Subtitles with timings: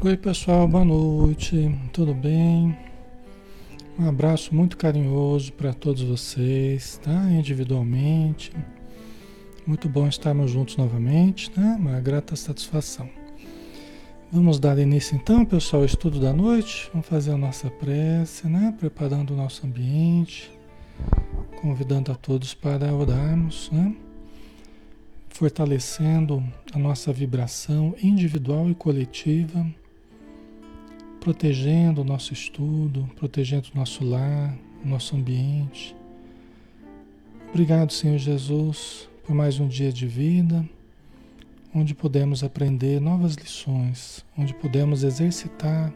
[0.00, 2.78] Oi, pessoal, boa noite, tudo bem?
[3.98, 7.28] Um abraço muito carinhoso para todos vocês, tá?
[7.32, 8.52] Individualmente.
[9.66, 11.74] Muito bom estarmos juntos novamente, né?
[11.80, 13.10] Uma grata satisfação.
[14.30, 16.88] Vamos dar início então, pessoal, ao estudo da noite.
[16.92, 18.72] Vamos fazer a nossa prece, né?
[18.78, 20.48] Preparando o nosso ambiente,
[21.60, 23.96] convidando a todos para orarmos, né?
[25.28, 26.40] Fortalecendo
[26.72, 29.66] a nossa vibração individual e coletiva
[31.20, 35.94] protegendo o nosso estudo, protegendo o nosso lar, o nosso ambiente.
[37.50, 40.68] Obrigado, Senhor Jesus, por mais um dia de vida,
[41.74, 45.92] onde podemos aprender novas lições, onde podemos exercitar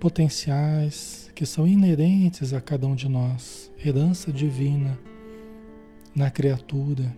[0.00, 4.98] potenciais que são inerentes a cada um de nós, herança divina
[6.14, 7.14] na criatura,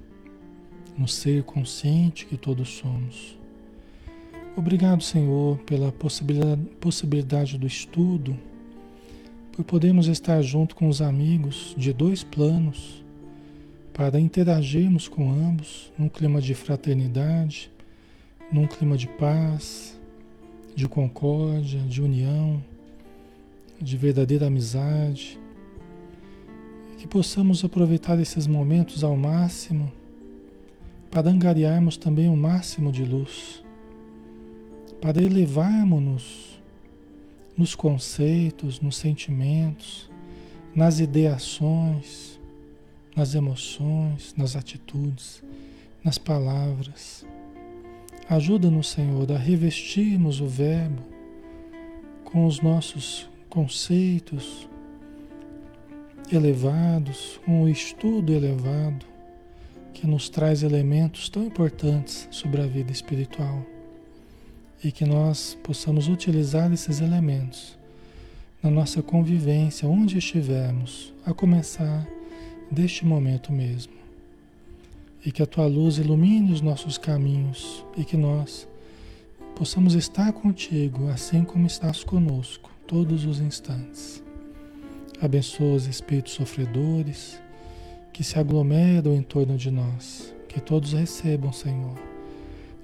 [0.97, 3.38] no ser consciente que todos somos.
[4.59, 8.37] Obrigado, Senhor, pela possibilidade, do estudo,
[9.53, 13.05] por podermos estar junto com os amigos de dois planos,
[13.95, 17.71] para interagirmos com ambos num clima de fraternidade,
[18.51, 19.97] num clima de paz,
[20.75, 22.61] de concórdia, de união,
[23.81, 25.39] de verdadeira amizade.
[26.99, 29.93] Que possamos aproveitar esses momentos ao máximo
[31.13, 33.63] para angariarmos também o máximo de luz
[35.01, 36.49] para elevarmos-nos
[37.57, 40.09] nos conceitos, nos sentimentos,
[40.73, 42.39] nas ideações,
[43.17, 45.43] nas emoções, nas atitudes,
[46.05, 47.27] nas palavras.
[48.31, 51.03] Ajuda-nos, Senhor, a revestirmos o Verbo
[52.25, 54.69] com os nossos conceitos
[56.31, 59.05] elevados, com o estudo elevado
[59.93, 63.67] que nos traz elementos tão importantes sobre a vida espiritual
[64.83, 67.77] e que nós possamos utilizar esses elementos
[68.63, 72.07] na nossa convivência, onde estivermos, a começar
[72.71, 73.93] deste momento mesmo.
[75.25, 78.69] E que a tua luz ilumine os nossos caminhos e que nós
[79.55, 84.23] possamos estar contigo assim como estás conosco todos os instantes.
[85.21, 87.41] Abençoa os espíritos sofredores
[88.13, 92.08] que se aglomeram em torno de nós, que todos recebam, Senhor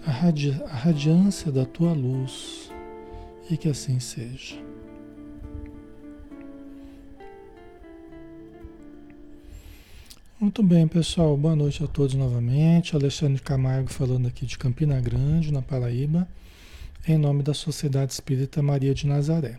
[0.06, 2.70] a, radi a radiância da tua luz
[3.50, 4.56] e que assim seja.
[10.38, 11.36] Muito bem, pessoal.
[11.36, 12.94] Boa noite a todos novamente.
[12.94, 16.28] Alexandre Camargo falando aqui de Campina Grande, na Paraíba,
[17.08, 19.56] em nome da Sociedade Espírita Maria de Nazaré.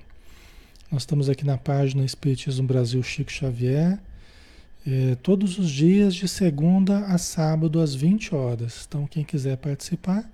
[0.92, 4.00] Nós estamos aqui na página Espiritismo Brasil Chico Xavier,
[4.86, 8.86] eh, todos os dias de segunda a sábado às 20 horas.
[8.88, 10.30] Então, quem quiser participar,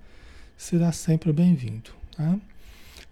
[0.62, 1.90] será sempre bem-vindo.
[2.16, 2.38] Tá?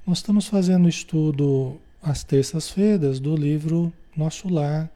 [0.06, 4.88] Nós estamos fazendo estudo às terças-feiras do livro Nosso Lar,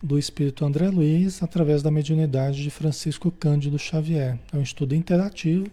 [0.00, 4.38] do Espírito André Luiz, através da mediunidade de Francisco Cândido Xavier.
[4.52, 5.66] É um estudo interativo,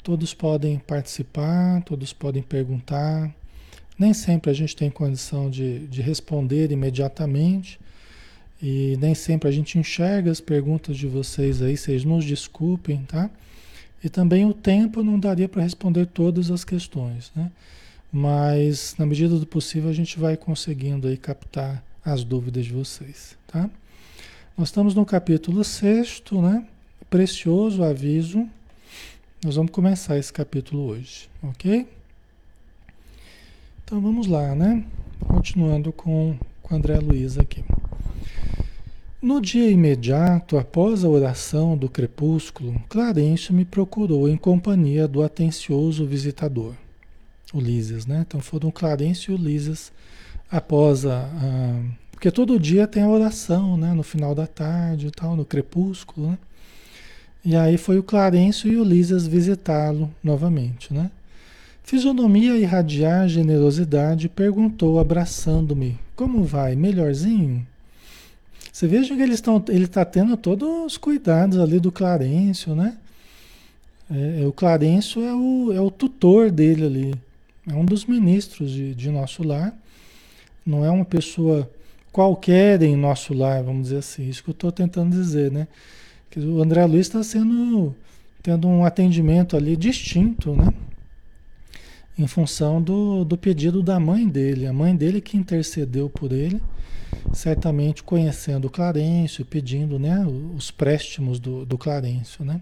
[0.00, 3.34] todos podem participar, todos podem perguntar.
[3.98, 7.80] Nem sempre a gente tem condição de, de responder imediatamente.
[8.62, 13.28] E nem sempre a gente enxerga as perguntas de vocês aí, vocês nos desculpem, tá?
[14.02, 17.50] E também o tempo não daria para responder todas as questões, né?
[18.12, 23.36] Mas na medida do possível a gente vai conseguindo aí captar as dúvidas de vocês,
[23.46, 23.70] tá?
[24.56, 26.66] Nós estamos no capítulo 6, né?
[27.08, 28.48] Precioso aviso.
[29.44, 31.86] Nós vamos começar esse capítulo hoje, ok?
[33.84, 34.84] Então vamos lá, né?
[35.26, 37.64] Continuando com, com André Luiz aqui.
[39.22, 46.06] No dia imediato após a oração do crepúsculo, Clarencio me procurou em companhia do atencioso
[46.06, 46.72] visitador,
[47.52, 48.24] Ulisses, né?
[48.26, 49.92] Então foram Clarencio e Ulisses
[50.50, 51.82] após a, a,
[52.12, 53.92] Porque todo dia tem a oração, né?
[53.92, 56.38] No final da tarde e tal, no crepúsculo, né?
[57.44, 61.10] E aí foi o Clarencio e Ulisses visitá-lo novamente, né?
[61.82, 66.74] Fisionomia irradiar generosidade, perguntou abraçando-me: Como vai?
[66.74, 67.66] Melhorzinho?
[68.72, 72.96] Você veja que eles estão, ele está tendo todos os cuidados ali do Clarencio, né?
[74.10, 77.14] É, é, o Clarencio é o, é o tutor dele ali,
[77.68, 79.74] é um dos ministros de, de nosso lar.
[80.64, 81.68] Não é uma pessoa
[82.12, 84.28] qualquer em nosso lar, vamos dizer assim.
[84.28, 85.66] Isso que eu estou tentando dizer, né?
[86.30, 87.94] Que o André Luiz está sendo
[88.42, 90.72] tendo um atendimento ali distinto, né?
[92.18, 96.60] Em função do, do pedido da mãe dele, a mãe dele que intercedeu por ele
[97.32, 100.24] certamente conhecendo o Clarencio, pedindo né,
[100.56, 102.44] os préstimos do, do Clarencio.
[102.44, 102.60] Né?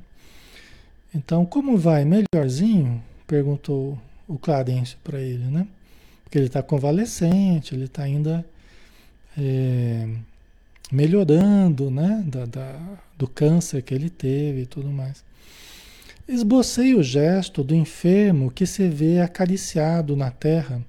[1.14, 2.04] Então, como vai?
[2.04, 3.02] Melhorzinho?
[3.26, 5.66] Perguntou o Clarencio para ele, né?
[6.22, 8.44] Porque ele está convalescente, ele está ainda
[9.36, 10.06] é,
[10.92, 12.22] melhorando, né?
[12.26, 15.24] Da, da, do câncer que ele teve e tudo mais.
[16.28, 20.84] Esbocei o gesto do enfermo que se vê acariciado na terra,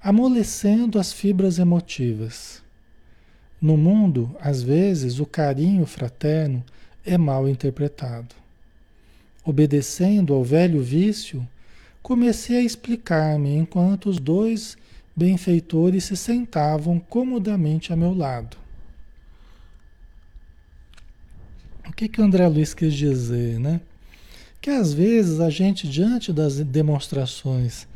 [0.00, 2.63] amolecendo as fibras emotivas.
[3.64, 6.62] No mundo, às vezes, o carinho fraterno
[7.02, 8.34] é mal interpretado.
[9.42, 11.48] Obedecendo ao velho vício,
[12.02, 14.76] comecei a explicar-me enquanto os dois
[15.16, 18.58] benfeitores se sentavam comodamente a meu lado.
[21.88, 23.80] O que que André Luiz quis dizer, né?
[24.60, 27.88] Que às vezes a gente, diante das demonstrações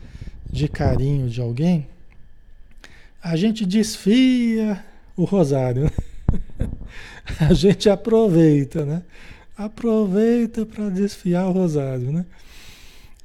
[0.51, 1.87] de carinho de alguém,
[3.23, 4.83] a gente desfia
[5.19, 5.85] o rosário.
[5.85, 5.91] Né?
[7.51, 9.03] A gente aproveita, né?
[9.57, 12.25] Aproveita para desfiar o rosário, né?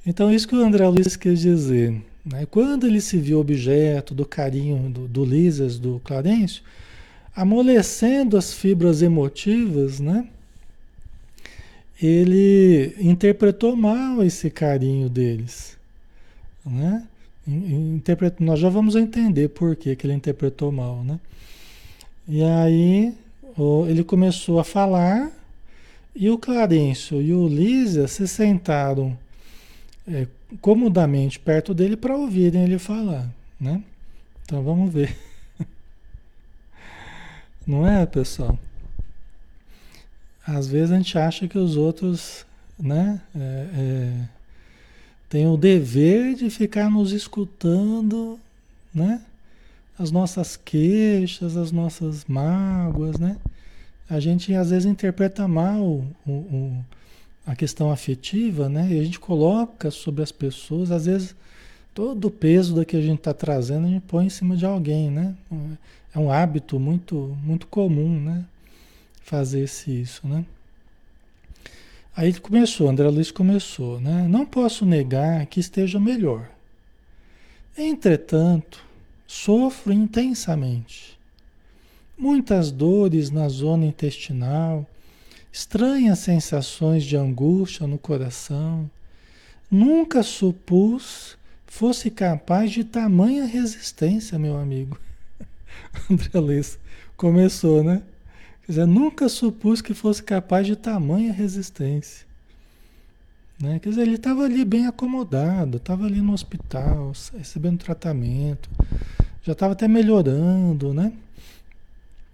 [0.06, 2.01] Então, isso que o André Luiz quis dizer.
[2.25, 2.45] Né?
[2.50, 6.63] Quando ele se viu objeto do carinho do, do Lisas, do Clarencio,
[7.36, 10.28] amolecendo as fibras emotivas, né?
[12.01, 15.78] ele interpretou mal esse carinho deles.
[16.66, 17.07] Né?
[17.48, 18.34] Interpret...
[18.39, 21.04] Nós já vamos entender por que, que ele interpretou mal.
[21.04, 21.19] Né?
[22.28, 23.14] E aí
[23.88, 25.31] ele começou a falar
[26.16, 29.18] e o Clarencio e o Lísia se sentaram
[30.08, 30.28] é,
[30.62, 33.28] comodamente perto dele para ouvirem ele falar.
[33.60, 33.81] Né?
[34.44, 35.18] Então vamos ver.
[37.66, 38.58] Não é, pessoal?
[40.46, 42.46] Às vezes a gente acha que os outros
[42.78, 44.30] né, é, é,
[45.30, 48.38] têm o dever de ficar nos escutando,
[48.94, 49.22] né?
[49.98, 53.38] As nossas queixas, as nossas mágoas, né?
[54.10, 56.86] A gente às vezes interpreta mal o, o,
[57.46, 58.88] a questão afetiva, né?
[58.92, 61.36] E a gente coloca sobre as pessoas, às vezes
[61.94, 64.66] todo o peso da que a gente está trazendo a gente põe em cima de
[64.66, 65.36] alguém, né?
[66.14, 68.46] É um hábito muito, muito comum, né?
[69.24, 70.46] fazesse isso, né?
[72.16, 74.28] Aí começou, André Luiz começou, né?
[74.30, 76.48] Não posso negar que esteja melhor.
[77.76, 78.86] Entretanto,
[79.34, 81.20] sofro intensamente.
[82.16, 84.88] Muitas dores na zona intestinal,
[85.52, 88.90] estranhas sensações de angústia no coração.
[89.70, 91.36] Nunca supus
[91.66, 95.00] fosse capaz de tamanha resistência, meu amigo.
[96.10, 96.78] André Luiz
[97.18, 98.04] começou, né?
[98.62, 102.25] Quer dizer, nunca supus que fosse capaz de tamanha resistência.
[103.63, 103.79] Né?
[103.79, 108.70] Quer dizer, ele estava ali bem acomodado, estava ali no hospital, recebendo tratamento,
[109.41, 111.13] já estava até melhorando, né?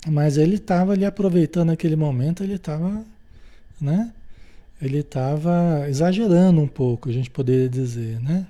[0.08, 3.06] Mas ele estava ali aproveitando aquele momento, ele estava,
[3.80, 4.12] né?
[4.82, 8.48] Ele estava exagerando um pouco, a gente poderia dizer, né?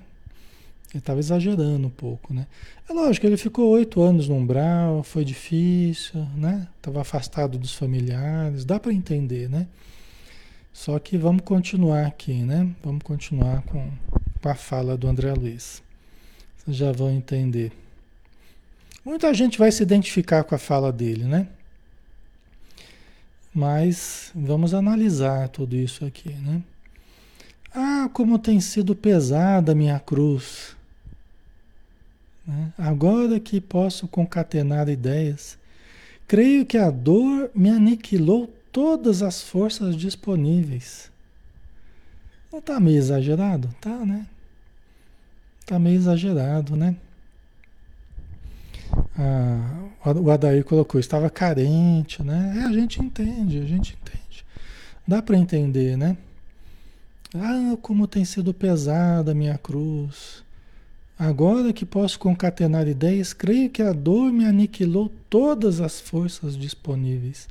[0.90, 2.46] Ele estava exagerando um pouco, né?
[2.88, 6.66] É lógico, ele ficou oito anos no umbral, foi difícil, né?
[6.78, 9.66] Estava afastado dos familiares, dá para entender, né?
[10.72, 12.70] Só que vamos continuar aqui, né?
[12.82, 13.90] Vamos continuar com,
[14.40, 15.82] com a fala do André Luiz.
[16.56, 17.72] Vocês já vão entender.
[19.04, 21.48] Muita gente vai se identificar com a fala dele, né?
[23.52, 26.62] Mas vamos analisar tudo isso aqui, né?
[27.74, 30.76] Ah, como tem sido pesada a minha cruz.
[32.46, 32.72] Né?
[32.76, 35.58] Agora que posso concatenar ideias,
[36.26, 41.10] creio que a dor me aniquilou todas as forças disponíveis.
[42.52, 43.68] Não está meio exagerado?
[43.80, 44.26] Tá, né?
[45.60, 46.96] Está meio exagerado, né?
[49.16, 52.54] Ah, o Adair colocou, estava carente, né?
[52.58, 54.44] É, a gente entende, a gente entende.
[55.06, 56.16] Dá para entender, né?
[57.34, 60.42] Ah, como tem sido pesada a minha cruz.
[61.16, 67.46] Agora que posso concatenar ideias, creio que a dor me aniquilou todas as forças disponíveis.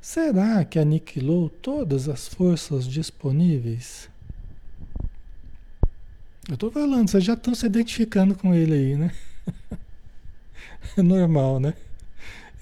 [0.00, 4.08] Será que aniquilou todas as forças disponíveis?
[6.48, 9.12] Eu estou falando, vocês já estão se identificando com ele aí, né?
[10.96, 11.74] É normal, né?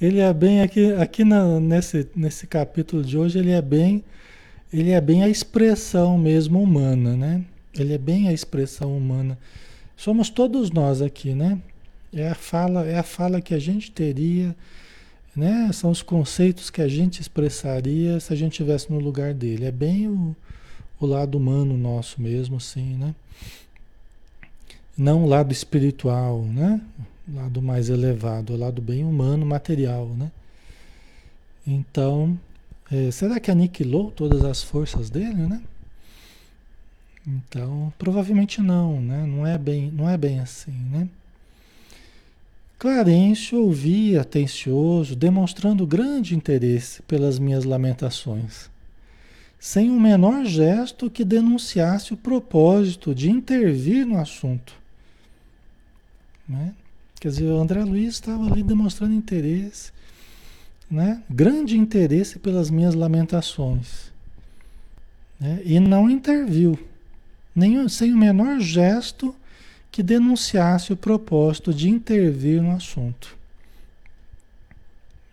[0.00, 4.04] Ele é bem aqui, aqui na, nesse, nesse capítulo de hoje, ele é bem,
[4.72, 7.44] ele é bem a expressão mesmo humana, né?
[7.74, 9.38] Ele é bem a expressão humana
[9.98, 11.58] Somos todos nós aqui, né?
[12.12, 14.54] É a fala, é a fala que a gente teria,
[15.38, 15.70] né?
[15.72, 19.66] São os conceitos que a gente expressaria se a gente estivesse no lugar dele.
[19.66, 20.34] É bem o,
[20.98, 23.14] o lado humano nosso mesmo, sim, né?
[24.96, 26.80] Não o lado espiritual, né?
[27.28, 30.32] O lado mais elevado, o lado bem humano, material, né?
[31.64, 32.36] Então,
[32.90, 35.62] é, será que aniquilou todas as forças dele, né?
[37.24, 39.24] Então, provavelmente não, né?
[39.24, 41.08] Não é bem, não é bem assim, né?
[42.78, 48.70] Clarencio ouvia atencioso, demonstrando grande interesse pelas minhas lamentações,
[49.58, 54.72] sem o menor gesto que denunciasse o propósito de intervir no assunto.
[56.48, 56.72] Né?
[57.20, 59.90] Quer dizer, o André Luiz estava ali demonstrando interesse,
[60.88, 61.20] né?
[61.28, 64.12] grande interesse pelas minhas lamentações.
[65.40, 65.60] Né?
[65.64, 66.78] E não interviu,
[67.52, 69.34] nem, sem o menor gesto
[69.98, 73.36] que denunciasse o propósito de intervir no assunto.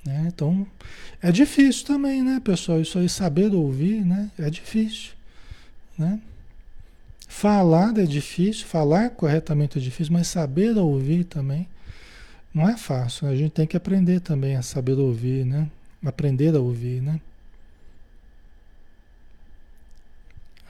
[0.04, 0.24] Né?
[0.26, 0.66] Então,
[1.22, 2.82] é difícil também, né, pessoal?
[2.82, 4.32] Isso aí, saber ouvir, né?
[4.40, 5.12] É difícil,
[5.96, 6.20] né?
[7.28, 11.68] Falar é difícil, falar corretamente é difícil, mas saber ouvir também
[12.52, 13.28] não é fácil.
[13.28, 15.70] A gente tem que aprender também a saber ouvir, né?
[16.04, 17.22] Aprender a ouvir, né?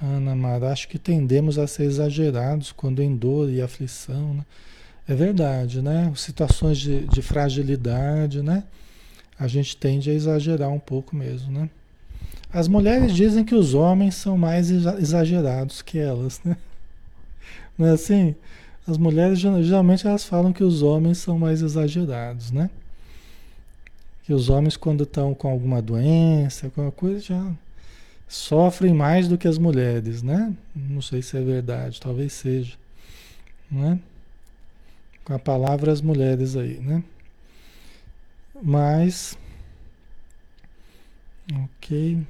[0.02, 4.46] Ana Mara, acho que tendemos a ser exagerados quando em dor e aflição, né?
[5.08, 6.12] É verdade, né?
[6.16, 8.64] Situações de, de fragilidade, né?
[9.40, 11.70] A gente tende a exagerar um pouco mesmo, né?
[12.52, 16.58] As mulheres dizem que os homens são mais exagerados que elas, né?
[17.78, 18.36] Não é assim?
[18.88, 22.70] As mulheres geralmente elas falam que os homens são mais exagerados, né?
[24.24, 27.52] Que os homens quando estão com alguma doença, alguma coisa já
[28.28, 30.56] sofrem mais do que as mulheres, né?
[30.76, 32.76] Não sei se é verdade, talvez seja,
[33.72, 34.00] né?
[35.24, 37.04] Com a palavra as mulheres aí, né?
[38.62, 39.38] Mas,
[41.54, 42.26] ok.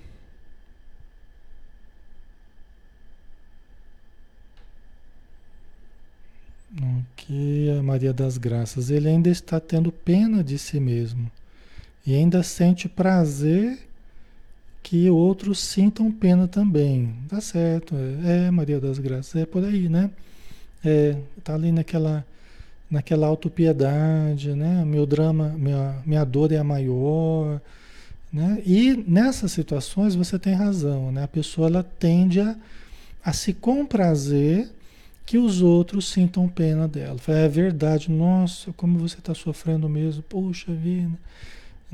[6.77, 8.89] Ok, a Maria das Graças.
[8.89, 11.31] Ele ainda está tendo pena de si mesmo
[12.05, 13.79] e ainda sente prazer
[14.85, 17.15] que outros sintam pena também.
[17.27, 20.11] Tá certo, é, é Maria das Graças, é por aí, né?
[20.83, 22.23] É, tá ali naquela
[22.89, 24.85] naquela autopiedade, né?
[24.85, 27.59] Meu drama, minha, minha dor é a maior,
[28.31, 28.61] né?
[28.63, 31.23] E nessas situações você tem razão, né?
[31.23, 32.55] A pessoa ela tende a,
[33.23, 34.69] a se comprazer
[35.25, 37.19] que os outros sintam pena dela.
[37.27, 41.17] É verdade, nossa, como você está sofrendo mesmo, puxa vida.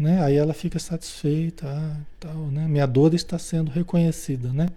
[0.02, 0.24] Né?
[0.24, 2.68] Aí ela fica satisfeita, ah, tal, né?
[2.68, 4.68] Minha dor está sendo reconhecida, né?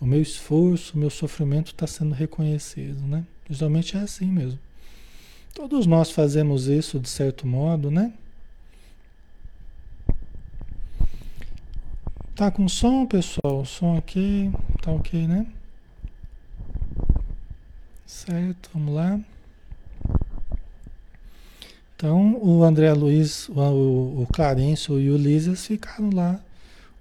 [0.00, 3.24] O meu esforço, o meu sofrimento está sendo reconhecido, né?
[3.48, 4.58] Geralmente é assim mesmo.
[5.54, 8.12] Todos nós fazemos isso de certo modo, né?
[12.34, 13.60] Tá com som, pessoal?
[13.60, 14.50] O som aqui,
[14.82, 15.46] tá ok, né?
[18.04, 19.20] Certo, vamos lá.
[22.02, 26.40] Então, o André Luiz, o, o Clarencio e o Ulisses ficaram lá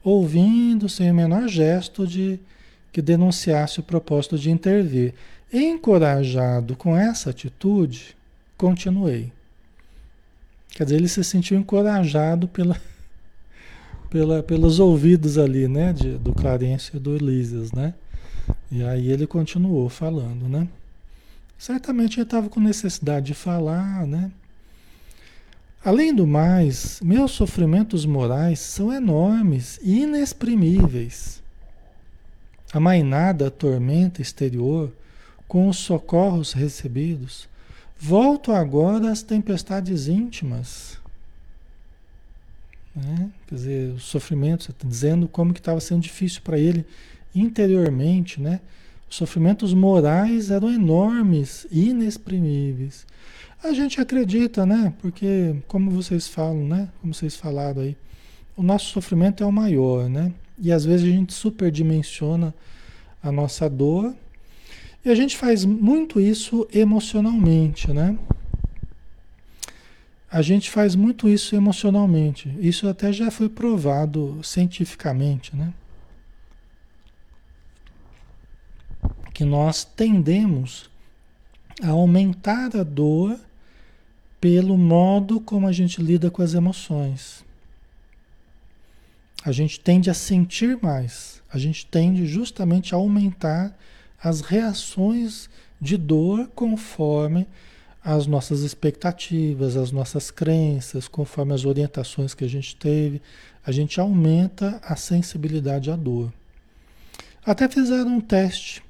[0.03, 2.39] ouvindo sem o menor gesto de
[2.91, 5.15] que denunciasse o propósito de intervir.
[5.51, 8.15] Encorajado com essa atitude,
[8.55, 9.34] continuei.
[10.70, 12.79] Quer dizer, ele se sentiu encorajado pela,
[14.08, 17.96] pela, pelos ouvidos ali, né, de, do Clarencio e do Ulisses, né?
[18.72, 20.67] E aí ele continuou falando, né?
[21.58, 24.31] Certamente ele estava com necessidade de falar, né?
[25.84, 31.42] Além do mais, meus sofrimentos morais são enormes e inexprimíveis.
[32.72, 32.80] A
[33.50, 34.92] tormenta exterior,
[35.48, 37.50] com os socorros recebidos,
[38.00, 41.00] volto agora às tempestades íntimas.
[42.96, 43.32] Né?
[43.48, 46.86] Quer dizer, os sofrimentos, dizendo como que estava sendo difícil para ele
[47.34, 48.60] interiormente, né?
[49.10, 53.06] Os sofrimentos morais eram enormes, inexprimíveis.
[53.63, 54.94] A gente acredita, né?
[55.00, 56.89] Porque, como vocês falam, né?
[57.00, 57.96] Como vocês falaram aí,
[58.56, 60.34] o nosso sofrimento é o maior, né?
[60.58, 62.53] E às vezes a gente superdimensiona
[63.22, 64.15] a nossa dor.
[65.06, 68.18] E a gente faz muito isso emocionalmente, né?
[70.32, 72.56] A gente faz muito isso emocionalmente.
[72.60, 75.74] Isso até já foi provado cientificamente, né?
[79.41, 80.88] que nós tendemos
[81.82, 83.39] a aumentar a dor
[84.41, 87.45] pelo modo como a gente lida com as emoções.
[89.45, 93.77] A gente tende a sentir mais, a gente tende justamente a aumentar
[94.21, 95.48] as reações
[95.79, 97.48] de dor conforme
[98.03, 103.21] as nossas expectativas, as nossas crenças, conforme as orientações que a gente teve,
[103.63, 106.33] a gente aumenta a sensibilidade à dor.
[107.45, 108.83] Até fizeram um teste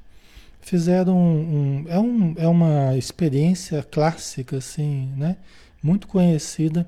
[0.61, 5.37] fizeram um, um, é, um, é uma experiência clássica, assim, né?
[5.81, 6.87] Muito conhecida.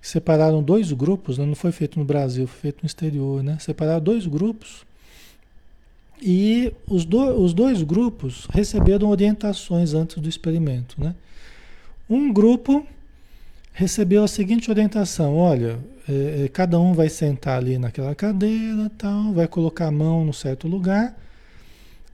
[0.00, 1.46] Separaram dois grupos, né?
[1.46, 3.56] não foi feito no Brasil, foi feito no exterior, né?
[3.58, 4.84] Separaram dois grupos
[6.20, 11.00] E os, do, os dois grupos receberam orientações antes do experimento.
[11.00, 11.14] Né?
[12.08, 12.86] Um grupo
[13.72, 15.78] recebeu a seguinte orientação: olha,
[16.08, 20.32] é, é, cada um vai sentar ali naquela cadeira, tal, vai colocar a mão no
[20.32, 21.16] certo lugar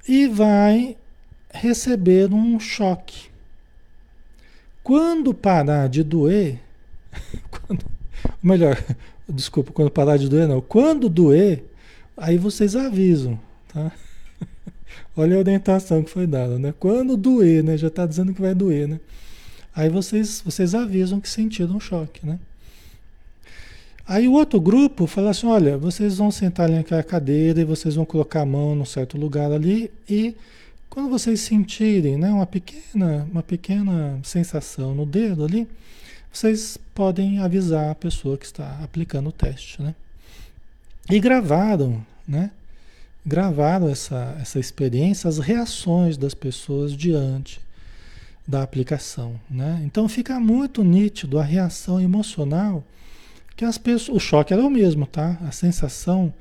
[0.08, 0.96] e vai
[1.52, 3.28] receber um choque.
[4.82, 6.60] Quando parar de doer,
[7.50, 7.84] quando,
[8.42, 8.82] melhor,
[9.28, 11.64] desculpa, quando parar de doer, não, quando doer,
[12.16, 13.38] aí vocês avisam,
[13.72, 13.92] tá?
[15.16, 16.74] Olha a orientação que foi dada, né?
[16.78, 17.76] Quando doer, né?
[17.76, 19.00] Já está dizendo que vai doer, né?
[19.74, 22.38] Aí vocês, vocês avisam que sentiram um choque, né?
[24.06, 27.94] Aí o outro grupo fala assim, olha, vocês vão sentar ali naquela cadeira e vocês
[27.94, 30.34] vão colocar a mão num certo lugar ali e
[30.90, 35.68] quando vocês sentirem né, uma, pequena, uma pequena sensação no dedo ali,
[36.32, 39.80] vocês podem avisar a pessoa que está aplicando o teste.
[39.80, 39.94] Né?
[41.08, 42.50] E gravaram, né?
[43.24, 47.60] Gravaram essa, essa experiência, as reações das pessoas diante
[48.46, 49.40] da aplicação.
[49.48, 49.82] Né?
[49.84, 52.82] Então fica muito nítido a reação emocional
[53.56, 54.16] que as pessoas.
[54.16, 55.38] O choque era o mesmo, tá?
[55.46, 56.32] A sensação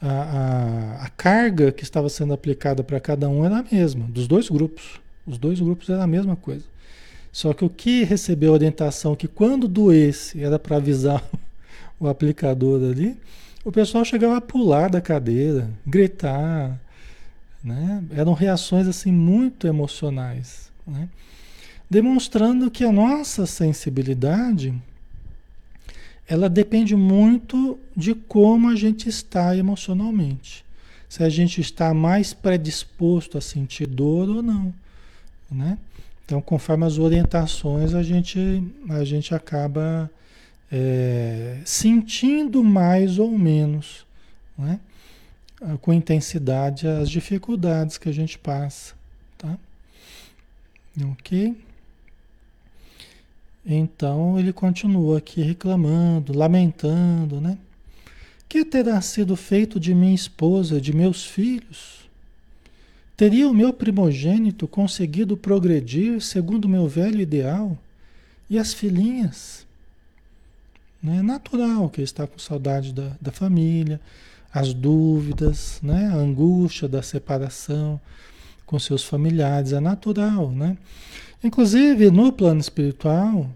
[0.00, 4.26] a, a, a carga que estava sendo aplicada para cada um era a mesma, dos
[4.26, 5.00] dois grupos.
[5.26, 6.64] Os dois grupos era a mesma coisa.
[7.32, 11.22] Só que o que recebeu a orientação que quando doesse era para avisar
[11.98, 13.16] o aplicador ali,
[13.64, 16.78] o pessoal chegava a pular da cadeira, gritar,
[17.62, 18.04] né?
[18.10, 21.08] Eram reações assim muito emocionais, né?
[21.90, 24.74] Demonstrando que a nossa sensibilidade
[26.28, 30.64] ela depende muito de como a gente está emocionalmente.
[31.08, 34.74] Se a gente está mais predisposto a sentir dor ou não,
[35.50, 35.78] né?
[36.24, 40.10] Então, conforme as orientações, a gente, a gente acaba
[40.70, 44.04] é, sentindo mais ou menos,
[44.58, 44.80] né?
[45.80, 48.94] com intensidade, as dificuldades que a gente passa,
[49.38, 49.56] tá?
[51.12, 51.56] Ok?
[53.66, 57.58] Então ele continua aqui reclamando, lamentando, né?
[58.48, 62.08] Que terá sido feito de minha esposa, de meus filhos?
[63.16, 67.76] Teria o meu primogênito conseguido progredir segundo o meu velho ideal?
[68.48, 69.66] E as filhinhas?
[71.04, 74.00] É natural que ele está com saudade da, da família,
[74.52, 76.06] as dúvidas, né?
[76.06, 78.00] a angústia da separação
[78.64, 80.76] com seus familiares, é natural, né?
[81.46, 83.48] Inclusive, no plano espiritual,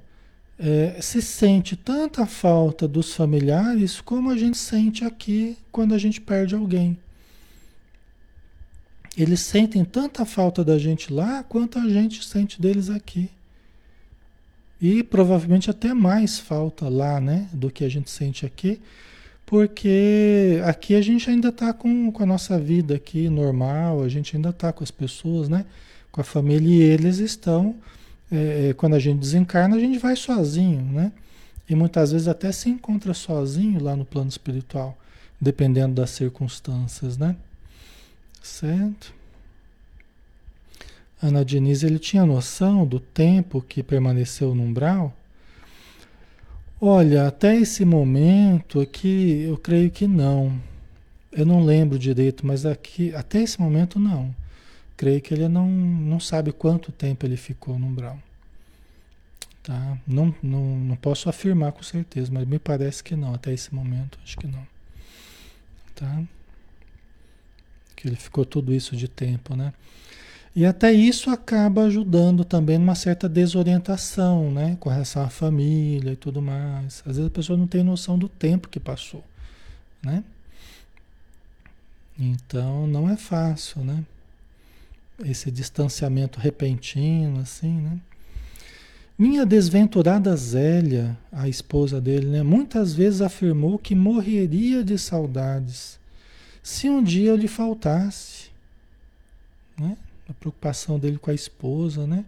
[0.56, 6.20] é, se sente tanta falta dos familiares como a gente sente aqui quando a gente
[6.20, 6.96] perde alguém.
[9.18, 13.28] Eles sentem tanta falta da gente lá quanto a gente sente deles aqui.
[14.80, 17.48] E provavelmente até mais falta lá, né?
[17.52, 18.80] Do que a gente sente aqui.
[19.44, 24.36] Porque aqui a gente ainda está com, com a nossa vida aqui normal, a gente
[24.36, 25.66] ainda está com as pessoas, né?
[26.10, 27.76] Com a família e eles estão
[28.30, 31.12] é, é, quando a gente desencarna, a gente vai sozinho, né?
[31.68, 34.96] E muitas vezes até se encontra sozinho lá no plano espiritual,
[35.40, 37.36] dependendo das circunstâncias, né?
[38.42, 39.12] Certo?
[41.22, 45.14] Ana Diniz, ele tinha noção do tempo que permaneceu no umbral?
[46.80, 50.58] Olha, até esse momento aqui, eu creio que não.
[51.30, 54.34] Eu não lembro direito, mas aqui, até esse momento não.
[55.00, 58.18] Creio que ele não, não sabe quanto tempo ele ficou no umbral.
[59.62, 59.96] Tá?
[60.06, 64.18] Não, não, não posso afirmar com certeza, mas me parece que não, até esse momento,
[64.22, 64.62] acho que não.
[65.94, 66.22] Tá?
[67.96, 69.72] Que ele ficou tudo isso de tempo, né?
[70.54, 74.76] E até isso acaba ajudando também numa certa desorientação, né?
[74.78, 77.02] Com relação à família e tudo mais.
[77.06, 79.24] Às vezes a pessoa não tem noção do tempo que passou,
[80.02, 80.22] né?
[82.18, 84.04] Então não é fácil, né?
[85.24, 87.98] Esse distanciamento repentino, assim, né?
[89.18, 96.00] Minha desventurada Zélia, a esposa dele, né, muitas vezes afirmou que morreria de saudades
[96.62, 98.48] se um dia eu lhe faltasse.
[99.78, 99.94] Né?
[100.26, 102.24] A preocupação dele com a esposa, né?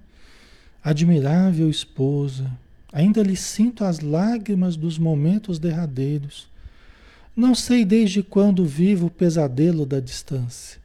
[0.84, 2.50] Admirável esposa,
[2.92, 6.48] ainda lhe sinto as lágrimas dos momentos derradeiros.
[7.34, 10.81] Não sei desde quando vivo o pesadelo da distância.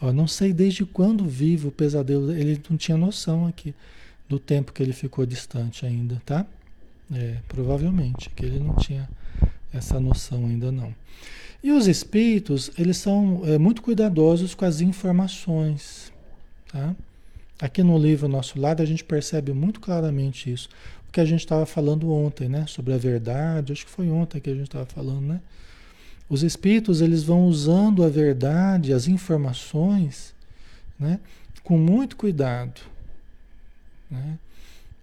[0.00, 2.32] Ó, não sei desde quando vive o pesadelo.
[2.32, 3.74] Ele não tinha noção aqui
[4.28, 6.46] do tempo que ele ficou distante ainda, tá?
[7.12, 9.08] É, provavelmente, que ele não tinha
[9.72, 10.94] essa noção ainda não.
[11.62, 16.12] E os espíritos, eles são é, muito cuidadosos com as informações,
[16.72, 16.94] tá?
[17.60, 20.68] Aqui no livro Nosso Lado a gente percebe muito claramente isso.
[21.06, 22.64] O que a gente estava falando ontem, né?
[22.66, 25.40] Sobre a verdade, acho que foi ontem que a gente estava falando, né?
[26.30, 30.32] Os espíritos eles vão usando a verdade, as informações,
[30.98, 31.18] né,
[31.64, 32.80] com muito cuidado,
[34.08, 34.38] né?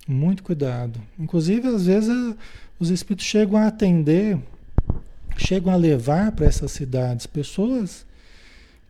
[0.08, 1.02] Muito cuidado.
[1.20, 2.36] Inclusive, às vezes,
[2.80, 4.40] os espíritos chegam a atender,
[5.36, 8.06] chegam a levar para essas cidades pessoas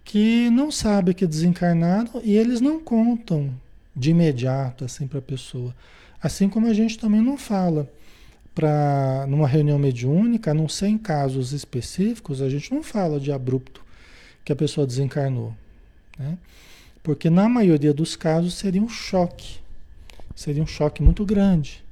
[0.06, 3.52] que não sabem que desencarnaram e eles não contam
[3.96, 5.76] de imediato assim para a pessoa.
[6.22, 7.92] Assim como a gente também não fala
[8.58, 13.32] para numa reunião mediúnica, a não ser em casos específicos, a gente não fala de
[13.32, 13.86] abrupto
[14.44, 15.54] que a pessoa desencarnou,
[16.18, 16.40] né?
[17.04, 19.60] Porque na maioria dos casos seria um choque
[20.38, 21.84] seria um choque muito grande.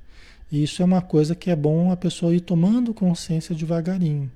[0.51, 4.31] E isso é uma coisa que é bom a pessoa ir tomando consciência devagarinho.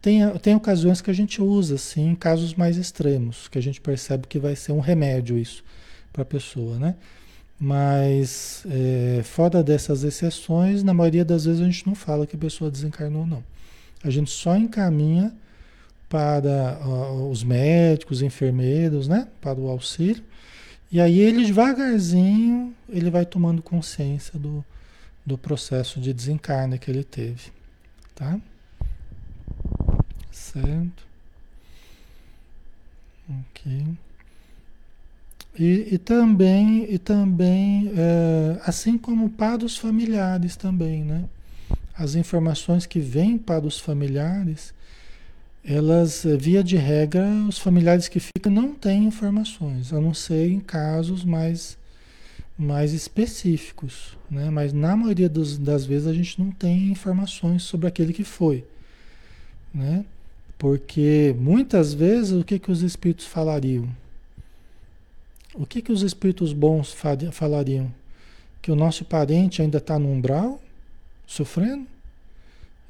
[0.00, 3.80] Tem, tem ocasiões que a gente usa, assim, em casos mais extremos, que a gente
[3.80, 5.64] percebe que vai ser um remédio isso
[6.12, 6.94] para a pessoa, né?
[7.60, 12.38] Mas, é, fora dessas exceções, na maioria das vezes a gente não fala que a
[12.38, 13.42] pessoa desencarnou, não.
[14.02, 15.34] A gente só encaminha
[16.08, 16.78] para
[17.30, 19.28] os médicos, enfermeiros, né?
[19.40, 20.22] Para o auxílio.
[20.90, 24.64] E aí ele devagarzinho, ele vai tomando consciência do,
[25.26, 27.50] do processo de desencarne que ele teve,
[28.14, 28.40] tá?
[30.30, 31.06] Certo?
[33.28, 33.98] Ok.
[35.58, 41.24] E, e também, e também é, assim como para os familiares também, né?
[41.96, 44.72] As informações que vêm para os familiares,
[45.64, 50.48] elas, eh, via de regra, os familiares que ficam não têm informações, a não ser
[50.48, 51.76] em casos mais,
[52.56, 54.16] mais específicos.
[54.30, 54.48] Né?
[54.48, 58.64] Mas na maioria dos, das vezes a gente não tem informações sobre aquele que foi.
[59.74, 60.04] Né?
[60.56, 63.88] Porque muitas vezes o que, que os espíritos falariam?
[65.58, 66.94] O que, que os espíritos bons
[67.32, 67.92] falariam?
[68.62, 70.62] Que o nosso parente ainda está no umbral,
[71.26, 71.84] sofrendo?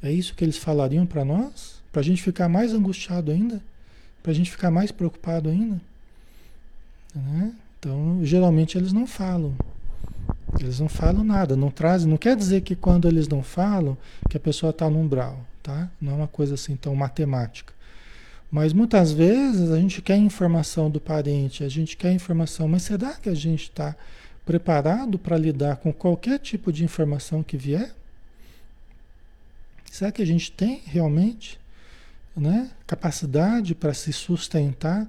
[0.02, 1.80] É isso que eles falariam para nós?
[1.90, 3.62] Para a gente ficar mais angustiado ainda?
[4.22, 5.80] Para a gente ficar mais preocupado ainda?
[7.14, 7.54] Né?
[7.78, 9.54] Então, geralmente eles não falam.
[10.60, 12.06] Eles não falam nada, não trazem.
[12.06, 13.96] Não quer dizer que quando eles não falam,
[14.28, 15.88] que a pessoa está no umbral, tá?
[15.98, 17.72] Não é uma coisa assim tão matemática.
[18.50, 23.14] Mas muitas vezes a gente quer informação do parente, a gente quer informação, mas será
[23.14, 23.94] que a gente está
[24.46, 27.94] preparado para lidar com qualquer tipo de informação que vier?
[29.90, 31.58] Será que a gente tem realmente?
[32.38, 32.70] né?
[32.86, 35.06] capacidade para se sustentar.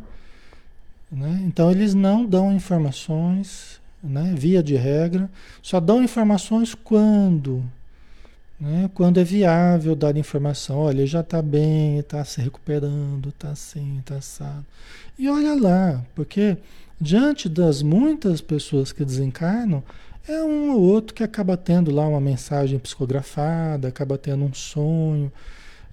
[1.12, 1.41] Né?
[1.45, 4.34] Então, eles não dão informações, né?
[4.36, 5.30] via de regra,
[5.62, 7.63] só dão informações quando.
[8.60, 8.89] Né?
[8.93, 14.15] Quando é viável dar informação, olha, já está bem, está se recuperando, está assim, está
[14.15, 14.65] assado.
[15.17, 16.58] E olha lá, porque
[17.00, 19.84] diante das muitas pessoas que desencarnam,
[20.28, 25.32] é um ou outro que acaba tendo lá uma mensagem psicografada, acaba tendo um sonho,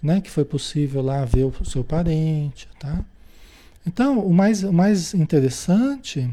[0.02, 3.02] né, que foi possível lá ver o seu parente, tá?
[3.86, 6.28] Então, o mais, o mais interessante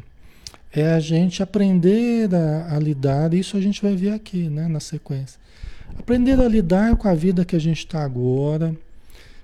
[0.72, 4.80] é a gente aprender a, a lidar, isso a gente vai ver aqui, né, na
[4.80, 5.39] sequência.
[5.99, 8.75] Aprender a lidar com a vida que a gente está agora,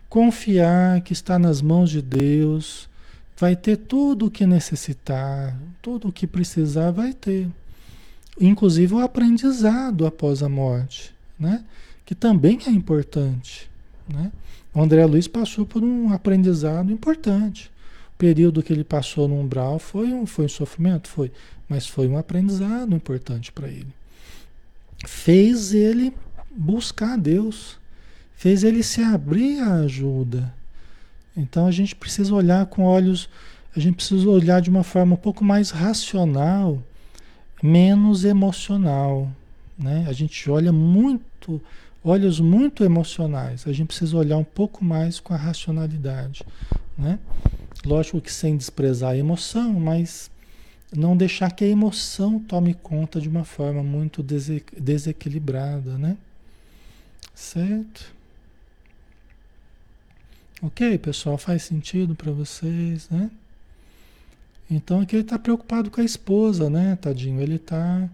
[0.10, 2.90] confiar que está nas mãos de Deus,
[3.38, 7.48] vai ter tudo o que necessitar, tudo o que precisar vai ter.
[8.40, 11.64] Inclusive o aprendizado após a morte, né?
[12.06, 13.70] que também é importante.
[14.08, 14.32] Né?
[14.74, 17.72] O André Luiz passou por um aprendizado importante.
[18.16, 21.08] O período que ele passou no umbral foi um, foi um sofrimento?
[21.08, 21.32] Foi.
[21.68, 23.94] Mas foi um aprendizado importante para ele.
[25.06, 26.14] Fez ele
[26.52, 27.78] buscar Deus.
[28.36, 30.54] Fez ele se abrir à ajuda.
[31.36, 33.30] Então a gente precisa olhar com olhos,
[33.76, 36.82] a gente precisa olhar de uma forma um pouco mais racional,
[37.62, 39.30] menos emocional.
[39.78, 40.06] Né?
[40.08, 41.62] A gente olha muito
[42.04, 43.68] olhos muito emocionais.
[43.68, 46.44] A gente precisa olhar um pouco mais com a racionalidade,
[46.98, 47.20] né?
[47.86, 50.30] Lógico que sem desprezar a emoção, mas
[50.96, 56.18] não deixar que a emoção tome conta de uma forma muito desequilibrada, né?
[57.40, 58.14] Certo?
[60.62, 63.32] Ok, pessoal, faz sentido para vocês, né?
[64.70, 67.42] Então aqui ele está preocupado com a esposa, né, tadinho?
[67.42, 68.10] Ele está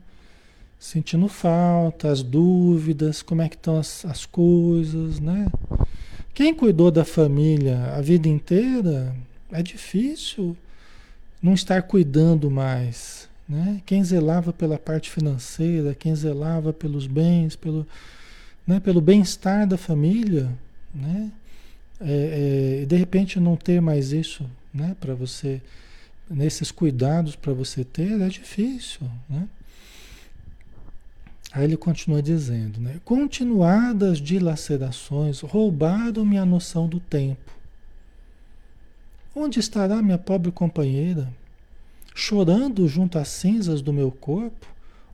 [0.79, 5.47] sentindo falta, as dúvidas, como é que estão as, as coisas, né?
[6.33, 9.13] Quem cuidou da família a vida inteira,
[9.51, 10.55] é difícil
[11.41, 13.81] não estar cuidando mais, né?
[13.87, 17.87] Quem zelava pela parte financeira, quem zelava pelos bens, pelo,
[18.65, 20.51] né, pelo bem-estar da família,
[20.93, 21.31] né?
[22.01, 24.95] É, é, de repente não ter mais isso, né?
[24.99, 25.61] Para você,
[26.29, 29.47] nesses cuidados para você ter, é difícil, né?
[31.53, 32.99] Aí ele continua dizendo, né?
[33.05, 37.53] Continuadas dilacerações roubaram-me a noção do tempo.
[39.33, 41.31] Onde estará minha pobre companheira?
[42.13, 44.67] Chorando junto às cinzas do meu corpo?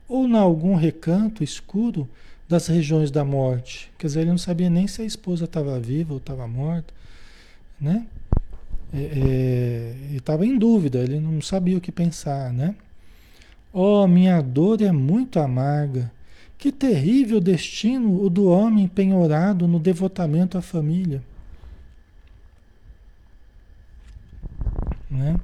[0.08, 2.08] Ou em algum recanto escuro
[2.52, 3.90] das regiões da morte?
[3.98, 6.92] Quer dizer, ele não sabia nem se a esposa estava viva ou estava morta,
[7.80, 8.06] né?
[8.94, 12.76] É, é, estava em dúvida, ele não sabia o que pensar, né?
[13.72, 16.12] Oh, minha dor é muito amarga.
[16.58, 21.22] Que terrível destino o do homem penhorado no devotamento à família.
[25.10, 25.40] Né?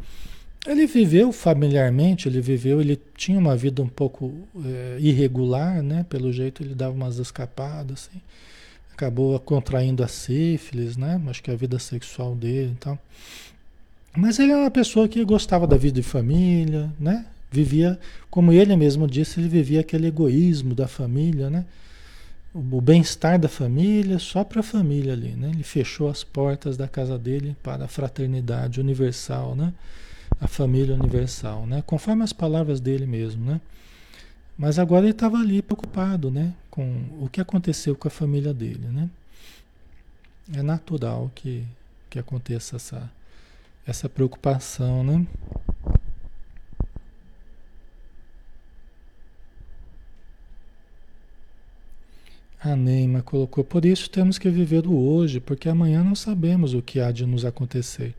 [0.67, 6.05] Ele viveu familiarmente, ele viveu, ele tinha uma vida um pouco é, irregular, né?
[6.09, 8.21] Pelo jeito ele dava umas escapadas, assim.
[8.93, 11.21] Acabou contraindo a sífilis, né?
[11.29, 12.99] Acho que a vida sexual dele e tal.
[14.17, 17.25] Mas ele é uma pessoa que gostava da vida de família, né?
[17.51, 21.65] Vivia, como ele mesmo disse, ele vivia aquele egoísmo da família, né?
[22.53, 25.51] O bem-estar da família só para a família ali, né?
[25.55, 29.73] Ele fechou as portas da casa dele para a fraternidade universal, né?
[30.41, 31.83] A família universal, né?
[31.87, 33.61] Conforme as palavras dele mesmo, né?
[34.57, 36.55] Mas agora ele estava ali preocupado, né?
[36.71, 39.09] Com o que aconteceu com a família dele, né?
[40.53, 41.65] É natural que,
[42.11, 43.11] que aconteça essa,
[43.87, 45.27] essa preocupação, né?
[52.61, 56.83] A Neima colocou, por isso temos que viver o hoje, porque amanhã não sabemos o
[56.83, 58.15] que há de nos acontecer.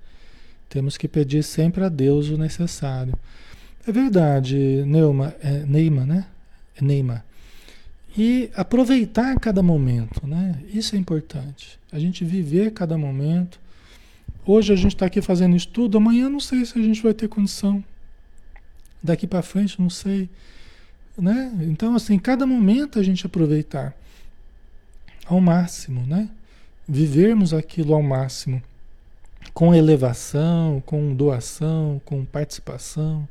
[0.69, 3.13] Temos que pedir sempre a Deus o necessário.
[3.87, 6.27] É verdade, Neuma, é, Neima, né?
[6.79, 7.25] É Neima.
[8.15, 10.61] E aproveitar cada momento, né?
[10.71, 11.79] Isso é importante.
[11.91, 13.59] A gente viver cada momento.
[14.45, 17.27] Hoje a gente está aqui fazendo estudo, amanhã não sei se a gente vai ter
[17.27, 17.83] condição.
[19.01, 20.29] Daqui para frente, não sei.
[21.17, 21.51] Né?
[21.61, 23.95] Então, assim, cada momento a gente aproveitar
[25.25, 26.29] ao máximo, né?
[26.87, 28.61] Vivermos aquilo ao máximo,
[29.53, 33.27] com elevação, com doação, com participação,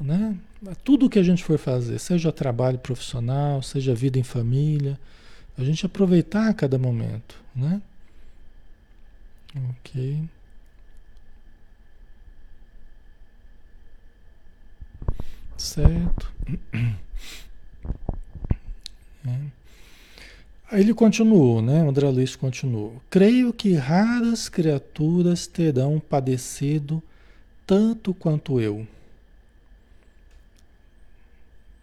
[0.00, 0.36] né?
[0.82, 4.98] Tudo que a gente for fazer, seja trabalho profissional, seja vida em família,
[5.56, 7.80] a gente aproveitar cada momento, né?
[9.70, 10.24] Ok.
[15.56, 16.32] Certo.
[20.74, 21.88] Aí ele continuou, né?
[21.88, 23.00] André Luiz continuou.
[23.08, 27.00] Creio que raras criaturas terão padecido
[27.64, 28.84] tanto quanto eu.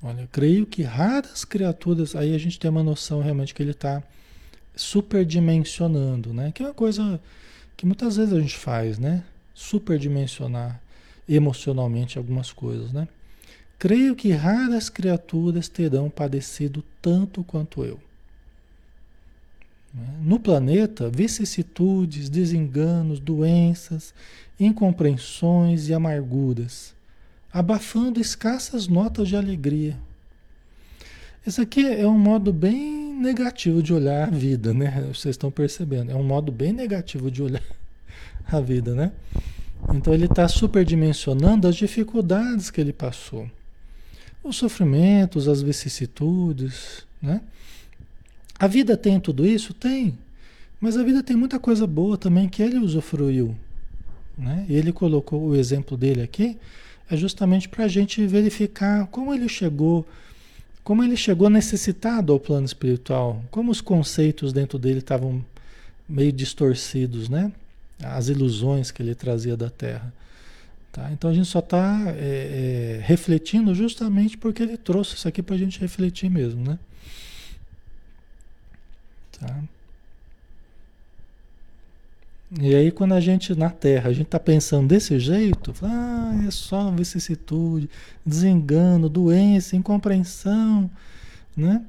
[0.03, 2.17] Olha, creio que raras criaturas.
[2.17, 4.03] Aí a gente tem uma noção realmente que ele está
[4.75, 6.51] superdimensionando, né?
[6.51, 7.17] Que é uma coisa
[7.77, 9.23] que muitas vezes a gente faz, né?
[9.53, 10.81] Superdimensionar
[11.29, 13.07] emocionalmente algumas coisas, né?
[13.79, 17.97] Creio que raras criaturas terão padecido tanto quanto eu.
[19.93, 20.07] Né?
[20.21, 24.13] No planeta, vicissitudes, desenganos, doenças,
[24.59, 26.93] incompreensões e amarguras,
[27.51, 29.97] abafando escassas notas de alegria.
[31.45, 35.07] Esse aqui é um modo bem negativo de olhar a vida, né?
[35.13, 36.11] Vocês estão percebendo.
[36.11, 37.63] É um modo bem negativo de olhar
[38.47, 39.11] a vida, né?
[39.93, 43.49] Então ele está superdimensionando as dificuldades que ele passou.
[44.43, 47.41] Os sofrimentos, as vicissitudes, né?
[48.61, 49.73] A vida tem tudo isso?
[49.73, 50.15] Tem.
[50.79, 53.55] Mas a vida tem muita coisa boa também que ele usufruiu.
[54.37, 54.67] Né?
[54.69, 56.59] Ele colocou o exemplo dele aqui,
[57.09, 60.07] é justamente para a gente verificar como ele chegou,
[60.83, 65.43] como ele chegou necessitado ao plano espiritual, como os conceitos dentro dele estavam
[66.07, 67.51] meio distorcidos, né?
[67.99, 70.13] As ilusões que ele trazia da Terra.
[70.91, 71.09] Tá?
[71.11, 75.55] Então a gente só está é, é, refletindo justamente porque ele trouxe isso aqui para
[75.55, 76.77] a gente refletir mesmo, né?
[79.41, 79.63] Tá?
[82.59, 86.51] E aí quando a gente na Terra, a gente está pensando desse jeito, ah, é
[86.51, 87.89] só vicissitude,
[88.25, 90.89] desengano, doença, incompreensão,
[91.57, 91.83] né?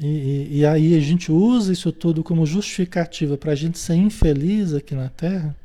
[0.00, 4.72] E, e, aí a gente usa isso tudo como justificativa para a gente ser infeliz
[4.72, 5.56] aqui na Terra,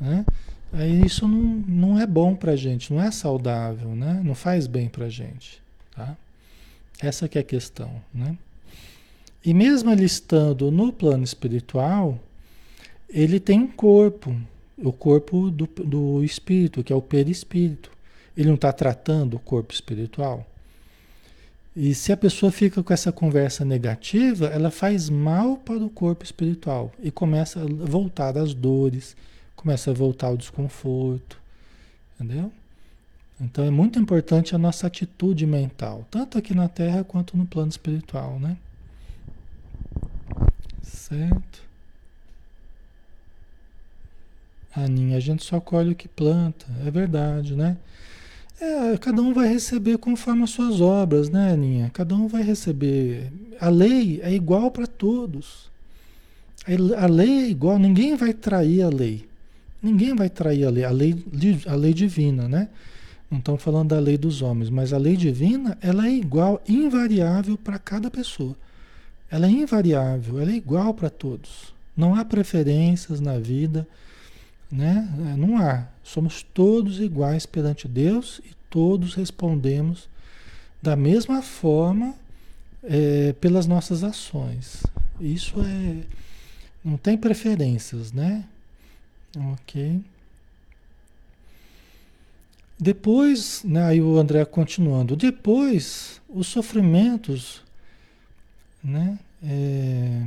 [0.00, 0.24] né?
[0.72, 4.20] Aí isso não, não é bom para a gente, não é saudável, né?
[4.24, 5.60] Não faz bem para a gente,
[5.94, 6.16] tá?
[7.00, 8.36] Essa que é a questão, né?
[9.46, 12.18] E mesmo ele estando no plano espiritual,
[13.08, 14.34] ele tem um corpo,
[14.76, 17.88] o corpo do, do espírito, que é o perispírito.
[18.36, 20.44] Ele não está tratando o corpo espiritual.
[21.76, 26.24] E se a pessoa fica com essa conversa negativa, ela faz mal para o corpo
[26.24, 29.16] espiritual e começa a voltar as dores,
[29.54, 31.40] começa a voltar o desconforto,
[32.18, 32.50] entendeu?
[33.40, 37.68] Então é muito importante a nossa atitude mental, tanto aqui na Terra quanto no plano
[37.68, 38.56] espiritual, né?
[41.08, 41.62] Certo?
[44.74, 47.76] Aninha, a gente só colhe o que planta, é verdade, né?
[48.60, 51.90] É, cada um vai receber conforme as suas obras, né, Aninha?
[51.94, 53.30] Cada um vai receber.
[53.60, 55.70] A lei é igual para todos.
[56.98, 59.28] A lei é igual, ninguém vai trair a lei.
[59.80, 61.24] Ninguém vai trair a lei, a lei,
[61.66, 62.68] a lei divina, né?
[63.30, 67.56] Não estamos falando da lei dos homens, mas a lei divina, ela é igual, invariável
[67.56, 68.56] para cada pessoa.
[69.30, 71.74] Ela é invariável, ela é igual para todos.
[71.96, 73.86] Não há preferências na vida,
[74.70, 75.08] né?
[75.36, 75.86] Não há.
[76.02, 80.08] Somos todos iguais perante Deus e todos respondemos
[80.82, 82.14] da mesma forma
[82.82, 84.82] é, pelas nossas ações.
[85.20, 86.02] Isso é.
[86.84, 88.44] Não tem preferências, né?
[89.52, 90.00] Ok.
[92.78, 97.62] Depois, né, aí o André continuando, depois os sofrimentos,
[98.86, 100.22] né, é,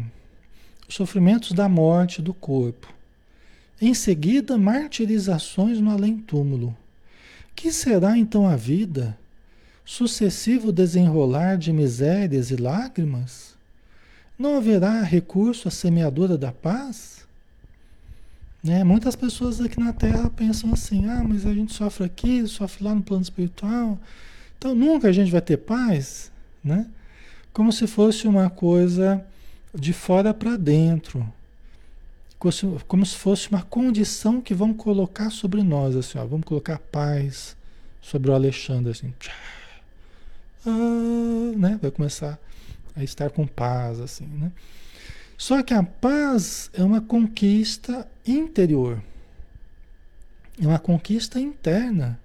[0.88, 2.93] os sofrimentos da morte do corpo.
[3.82, 6.76] Em seguida, martirizações no além-túmulo.
[7.56, 9.17] Que será então a vida?
[9.86, 13.56] Sucessivo desenrolar de misérias e lágrimas?
[14.38, 17.26] Não haverá recurso à semeadura da paz?
[18.62, 18.84] Né?
[18.84, 22.93] Muitas pessoas aqui na Terra pensam assim: ah, mas a gente sofre aqui, sofre lá
[22.93, 23.98] no plano espiritual,
[24.58, 26.30] então nunca a gente vai ter paz,
[26.62, 26.86] né?
[27.54, 29.26] Como se fosse uma coisa
[29.74, 31.28] de fora para dentro,
[32.88, 37.56] como se fosse uma condição que vão colocar sobre nós, assim, ó, vamos colocar paz
[38.02, 39.14] sobre o Alexandre, assim,
[40.66, 41.80] ah, né?
[41.82, 42.40] Vai começar
[42.96, 44.52] a estar com paz, assim, né?
[45.38, 49.02] Só que a paz é uma conquista interior.
[50.62, 52.20] É uma conquista interna.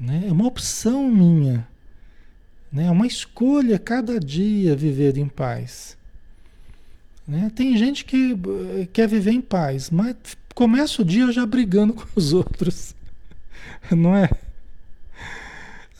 [0.00, 0.24] Né?
[0.26, 1.68] É uma opção minha.
[2.74, 2.86] Né?
[2.86, 5.96] É uma escolha cada dia viver em paz.
[7.26, 7.50] Né?
[7.54, 10.16] Tem gente que eh, quer viver em paz, mas
[10.52, 12.92] começa o dia já brigando com os outros.
[13.92, 14.28] Não é?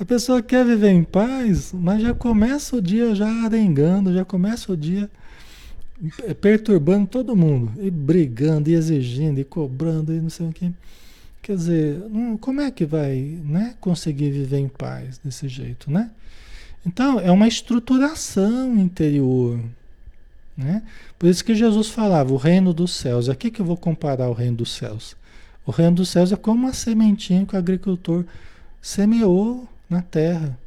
[0.01, 4.73] A pessoa quer viver em paz, mas já começa o dia já arengando, já começa
[4.73, 5.09] o dia
[6.41, 10.73] perturbando todo mundo, e brigando, e exigindo, e cobrando, e não sei o que.
[11.41, 12.03] Quer dizer,
[12.41, 16.11] como é que vai né, conseguir viver em paz desse jeito, né?
[16.87, 19.59] Então, é uma estruturação interior,
[20.57, 20.82] né?
[21.18, 23.28] Por isso que Jesus falava, o reino dos céus.
[23.28, 25.16] Aqui que eu vou comparar o reino dos céus.
[25.64, 28.24] O reino dos céus é como uma sementinha que o agricultor
[28.82, 30.59] semeou na terra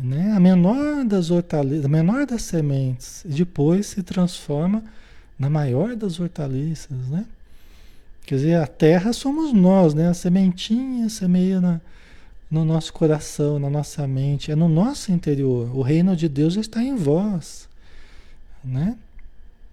[0.00, 0.32] né?
[0.32, 4.82] a menor das hortaliças, a menor das sementes, e depois se transforma
[5.38, 7.26] na maior das hortaliças, né?
[8.24, 10.08] Quer dizer, a terra somos nós, né?
[10.08, 11.80] A sementinha semeia na,
[12.52, 15.74] no nosso coração, na nossa mente, é no nosso interior.
[15.74, 17.66] O reino de Deus está em vós,
[18.62, 18.98] né?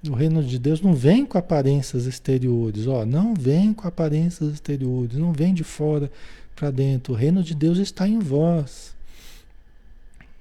[0.07, 5.17] O reino de Deus não vem com aparências exteriores, ó, não vem com aparências exteriores,
[5.17, 6.09] não vem de fora
[6.55, 7.13] para dentro.
[7.13, 8.95] O reino de Deus está em vós.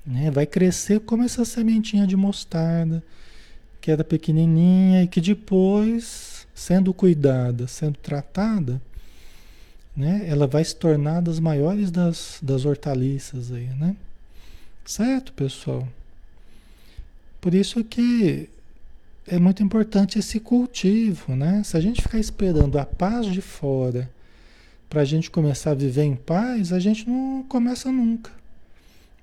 [0.07, 0.31] Né?
[0.31, 3.03] Vai crescer como essa sementinha de mostarda,
[3.81, 8.81] que era pequenininha e que depois, sendo cuidada, sendo tratada,
[9.99, 10.25] né?
[10.29, 13.97] ela vai se tornar das maiores das, das hortaliças aí, né?
[14.85, 15.87] Certo, pessoal?
[17.41, 18.49] Por isso que
[19.27, 21.63] é muito importante esse cultivo, né?
[21.65, 24.09] Se a gente ficar esperando a paz de fora
[24.89, 28.31] para a gente começar a viver em paz, a gente não começa nunca.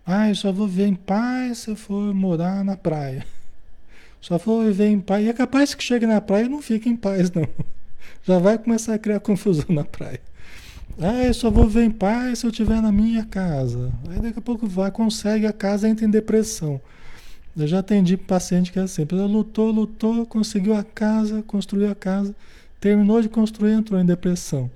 [0.06, 3.26] Ah, eu só vou viver em paz se eu for morar na praia.
[4.22, 5.24] Só vou viver em paz.
[5.24, 7.48] E é capaz que chegue na praia e não fique em paz, não.
[8.24, 10.20] Já vai começar a criar confusão na praia.
[11.00, 13.92] Ah, eu só vou viver em paz se eu estiver na minha casa.
[14.10, 16.80] Aí daqui a pouco vai, consegue a casa, entra em depressão.
[17.56, 21.96] Eu já atendi paciente que é assim, ela lutou, lutou, conseguiu a casa, construiu a
[21.96, 22.36] casa,
[22.80, 24.70] terminou de construir, entrou em depressão.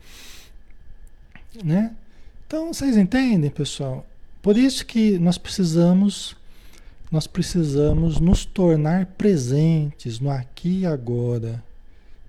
[1.64, 1.94] Né?
[2.48, 4.06] Então, vocês entendem, pessoal?
[4.42, 6.38] Por isso que nós precisamos
[7.12, 11.64] nós precisamos nos tornar presentes no aqui e agora,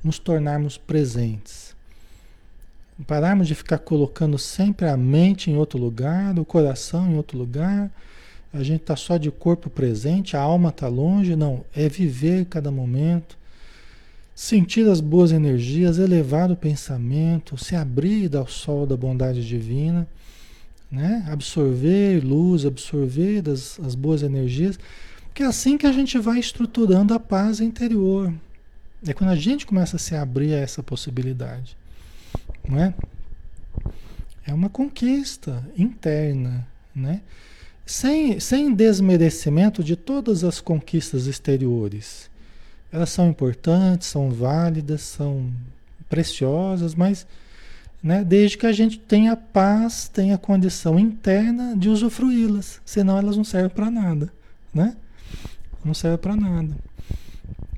[0.03, 1.70] nos tornarmos presentes.
[3.07, 7.90] Pararmos de ficar colocando sempre a mente em outro lugar, o coração em outro lugar.
[8.53, 11.36] A gente está só de corpo presente, a alma está longe.
[11.36, 13.38] Não, é viver cada momento,
[14.34, 20.07] sentir as boas energias, elevar o pensamento, se abrir ao sol da bondade divina
[20.90, 21.24] né?
[21.28, 24.78] Absorver luz, absorver das, as boas energias,
[25.26, 28.32] porque é assim que a gente vai estruturando a paz interior.
[29.07, 31.76] É quando a gente começa a se abrir a essa possibilidade,
[32.68, 32.95] não é?
[34.47, 37.20] É uma conquista interna, né?
[37.85, 42.31] Sem, sem desmerecimento de todas as conquistas exteriores.
[42.93, 45.51] Elas são importantes, são válidas, são
[46.09, 47.26] preciosas, mas
[48.03, 53.45] né, desde que a gente tenha paz, tenha condição interna de usufruí-las, senão elas não
[53.45, 54.33] servem para nada,
[54.72, 54.97] né?
[55.85, 56.74] Não serve para nada.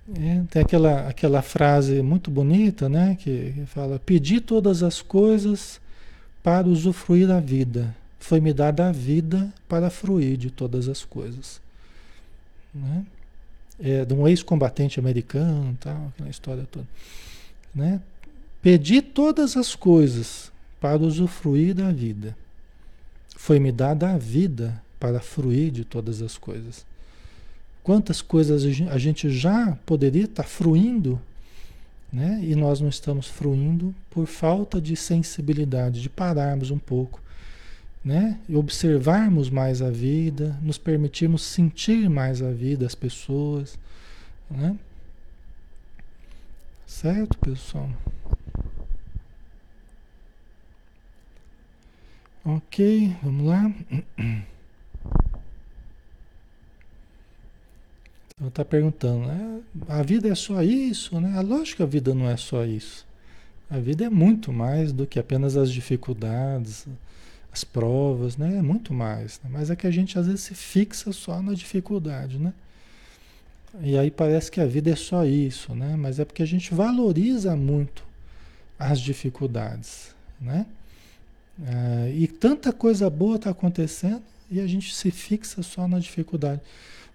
[0.09, 5.80] É, tem aquela, aquela frase muito bonita, né, que, que fala: "Pedi todas as coisas
[6.42, 7.94] para usufruir a vida.
[8.18, 11.61] Foi-me dada a vida para fruir de todas as coisas."
[12.74, 13.05] Né?
[13.80, 16.86] É, de um ex-combatente americano, tal, aquela história toda,
[17.74, 18.00] né?
[18.61, 22.36] Pedi todas as coisas para usufruir da vida.
[23.36, 26.86] Foi-me dada a vida para fruir de todas as coisas.
[27.82, 31.20] Quantas coisas a gente já poderia estar fruindo,
[32.12, 32.38] né?
[32.42, 37.20] E nós não estamos fruindo por falta de sensibilidade, de pararmos um pouco,
[38.04, 38.38] né?
[38.48, 43.76] E observarmos mais a vida, nos permitirmos sentir mais a vida, as pessoas,
[44.48, 44.76] né?
[46.86, 47.90] Certo, pessoal?
[52.44, 53.72] Ok, vamos lá.
[58.43, 59.61] Então está perguntando, né?
[59.88, 61.40] a vida é só isso, né?
[61.43, 63.07] Lógico que a vida não é só isso.
[63.70, 66.88] A vida é muito mais do que apenas as dificuldades,
[67.53, 68.57] as provas, né?
[68.57, 69.40] É muito mais.
[69.45, 69.51] Né?
[69.53, 72.53] Mas é que a gente às vezes se fixa só na dificuldade, né?
[73.80, 75.95] E aí parece que a vida é só isso, né?
[75.95, 78.05] Mas é porque a gente valoriza muito
[78.76, 80.66] as dificuldades, né?
[81.64, 86.61] Ah, e tanta coisa boa está acontecendo e a gente se fixa só na dificuldade.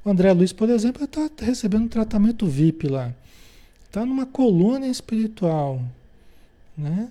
[0.07, 3.13] O André Luiz, por exemplo, está recebendo um tratamento VIP lá.
[3.83, 5.81] Está numa colônia espiritual.
[6.77, 7.09] Né?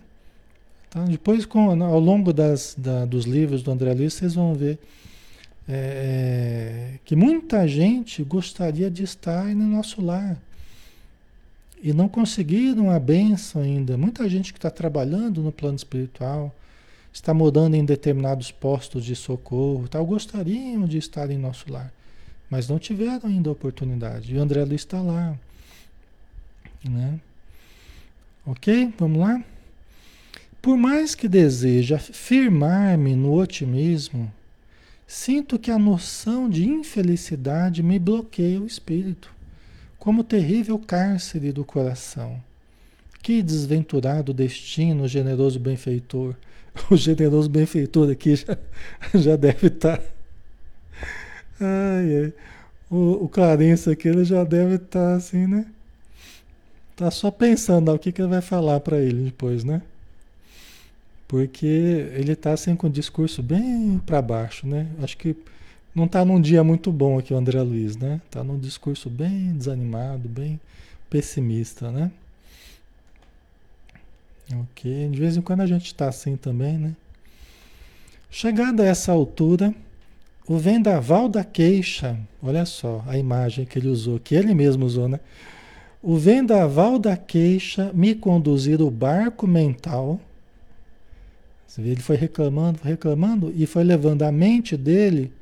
[0.88, 1.04] Tá?
[1.04, 4.78] Depois, com, ao longo das, da, dos livros do André Luiz, vocês vão ver
[5.68, 10.34] é, que muita gente gostaria de estar no nosso lar.
[11.82, 13.98] E não conseguiram a benção ainda.
[13.98, 16.50] Muita gente que está trabalhando no plano espiritual,
[17.12, 21.92] está morando em determinados postos de socorro, tal, gostariam de estar em nosso lar,
[22.50, 24.34] mas não tiveram ainda a oportunidade.
[24.34, 25.36] E o André Luiz está lá.
[26.88, 27.20] Né?
[28.44, 28.92] Ok?
[28.98, 29.44] Vamos lá?
[30.62, 34.32] Por mais que deseje afirmar-me no otimismo,
[35.06, 39.32] sinto que a noção de infelicidade me bloqueia o espírito,
[39.98, 42.42] como terrível cárcere do coração.
[43.22, 46.34] Que desventurado destino, generoso benfeitor,
[46.90, 48.58] o generoso benfeitor aqui já,
[49.14, 49.98] já deve estar.
[49.98, 50.15] Tá.
[51.60, 52.32] Ai, ai.
[52.90, 55.66] O, o Clarence aqui ele já deve estar tá assim, né?
[56.94, 59.82] Tá só pensando o que, que ele vai falar para ele depois, né?
[61.28, 64.86] Porque ele está assim com o discurso bem para baixo, né?
[65.02, 65.36] Acho que
[65.94, 68.20] não está num dia muito bom aqui o André Luiz, né?
[68.26, 70.60] Está num discurso bem desanimado, bem
[71.10, 72.10] pessimista, né?
[74.52, 76.94] Ok, de vez em quando a gente está assim também, né?
[78.30, 79.74] Chegada a essa altura,
[80.48, 85.08] o vendaval da queixa, olha só a imagem que ele usou, que ele mesmo usou,
[85.08, 85.18] né?
[86.02, 90.20] O vendaval da queixa me conduzir o barco mental.
[91.66, 95.32] Você vê, ele foi reclamando, reclamando e foi levando a mente dele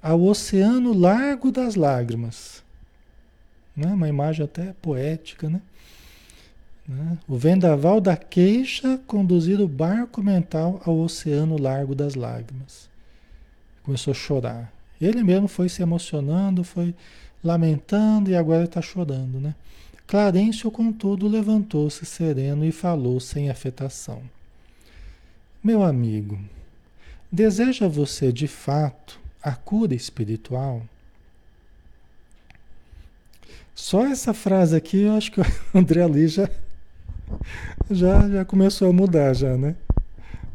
[0.00, 2.62] ao oceano largo das lágrimas.
[3.76, 3.92] Né?
[3.92, 5.60] Uma imagem até poética, né?
[6.88, 7.18] Né?
[7.28, 12.87] O vendaval da queixa conduzir o barco mental ao oceano largo das lágrimas.
[13.88, 14.70] Começou a chorar.
[15.00, 16.94] Ele mesmo foi se emocionando, foi
[17.42, 19.40] lamentando e agora está chorando.
[19.40, 19.54] Né?
[20.06, 24.20] Clarencio, contudo, levantou-se sereno e falou sem afetação.
[25.64, 26.38] Meu amigo,
[27.32, 30.82] deseja você de fato a cura espiritual?
[33.74, 36.50] Só essa frase aqui, eu acho que o André ali já
[37.90, 39.76] já, já começou a mudar já, né?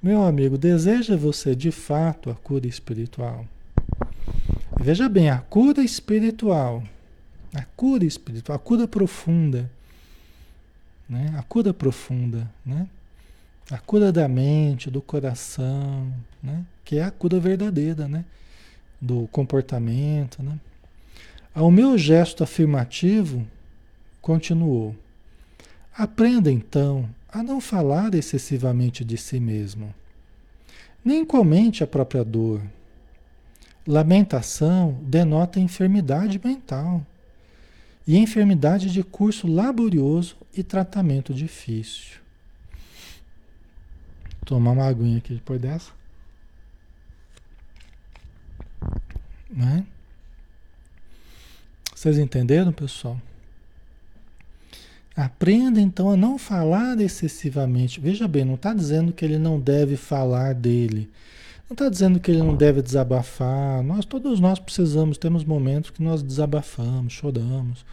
[0.04, 3.48] Meu amigo, deseja você de fato a cura espiritual?
[4.78, 6.84] Veja bem, a cura espiritual,
[7.56, 9.72] a cura espiritual, a cura profunda,
[11.08, 11.34] né?
[11.38, 12.86] A cura profunda, né?
[13.72, 16.66] A cura da mente, do coração, né?
[16.84, 18.26] Que é a cura verdadeira, né?
[19.00, 20.60] Do comportamento, né?
[21.56, 23.48] Ao meu gesto afirmativo,
[24.22, 24.94] continuou.
[25.98, 29.94] Aprenda então a não falar excessivamente de si mesmo.
[31.04, 32.62] Nem comente a própria dor.
[33.88, 37.06] Lamentação denota enfermidade mental
[38.06, 42.20] e enfermidade de curso laborioso e tratamento difícil.
[44.46, 45.92] Tomar uma aguinha aqui depois dessa.
[49.50, 49.86] Né?
[51.96, 53.20] Vocês entenderam, pessoal?
[55.16, 58.00] Aprenda então a não falar excessivamente.
[58.00, 61.10] Veja bem, não está dizendo que ele não deve falar dele.
[61.70, 63.84] Não está dizendo que ele não deve desabafar.
[63.84, 67.86] Nós, todos nós precisamos, temos momentos que nós desabafamos, choramos,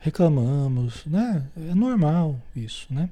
[0.00, 1.44] reclamamos, né?
[1.70, 3.08] É normal isso, né?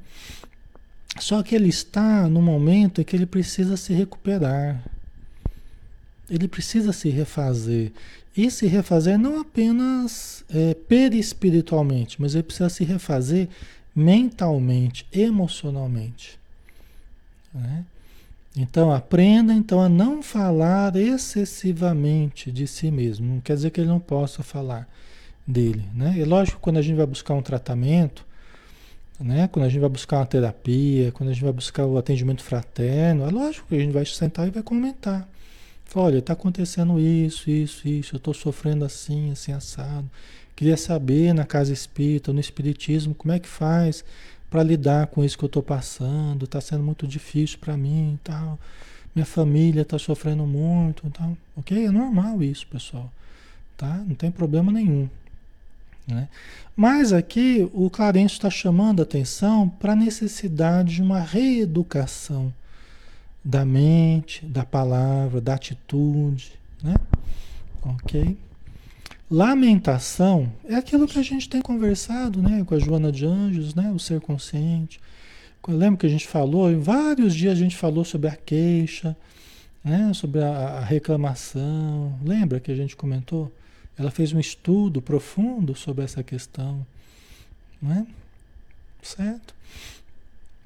[1.18, 4.82] Só que ele está no momento em que ele precisa se recuperar.
[6.28, 7.92] Ele precisa se refazer.
[8.37, 13.49] E se refazer não apenas é, perispiritualmente, mas ele precisa se refazer
[13.95, 16.39] mentalmente, emocionalmente.
[17.55, 17.84] Né?
[18.55, 23.26] Então aprenda então a não falar excessivamente de si mesmo.
[23.26, 24.87] Não quer dizer que ele não possa falar
[25.47, 25.84] dele.
[25.95, 26.16] Né?
[26.18, 28.26] É lógico quando a gente vai buscar um tratamento,
[29.18, 29.49] né?
[29.49, 33.26] quando a gente vai buscar uma terapia, quando a gente vai buscar o atendimento fraterno,
[33.26, 35.26] é lógico que a gente vai sentar e vai comentar.
[35.95, 40.11] Olha, está acontecendo isso, isso, isso, eu estou sofrendo assim, assim, assado.
[40.55, 44.05] Queria saber na casa espírita, no espiritismo, como é que faz
[44.51, 48.18] para lidar com isso que eu estou passando, está sendo muito difícil para mim e
[48.24, 48.59] tal.
[49.14, 51.37] Minha família está sofrendo muito e tal.
[51.57, 51.87] Ok?
[51.87, 53.11] É normal isso, pessoal.
[53.76, 54.03] Tá?
[54.07, 55.09] Não tem problema nenhum.
[56.07, 56.28] Né?
[56.74, 62.53] Mas aqui o Clarence está chamando a atenção para a necessidade de uma reeducação
[63.47, 66.97] da mente, da palavra, da atitude, né?
[67.80, 68.36] Ok?
[69.30, 73.92] Lamentação é aquilo que a gente tem conversado, né, com a Joana de Anjos, né,
[73.92, 75.01] o ser consciente.
[75.66, 79.16] Eu lembro que a gente falou, em vários dias a gente falou sobre a queixa,
[79.84, 82.18] né, sobre a, a reclamação.
[82.24, 83.53] Lembra que a gente comentou?
[83.97, 86.84] Ela fez um estudo profundo sobre essa questão,
[87.80, 88.07] né?
[89.03, 89.55] Certo?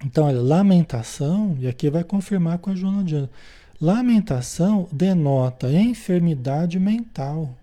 [0.05, 3.29] Então, olha, lamentação, e aqui vai confirmar com a Joana de
[3.81, 7.57] Lamentação denota enfermidade mental.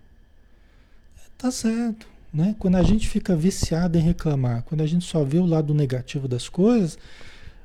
[1.36, 2.56] Tá certo, né?
[2.58, 6.26] Quando a gente fica viciado em reclamar, quando a gente só vê o lado negativo
[6.26, 6.98] das coisas,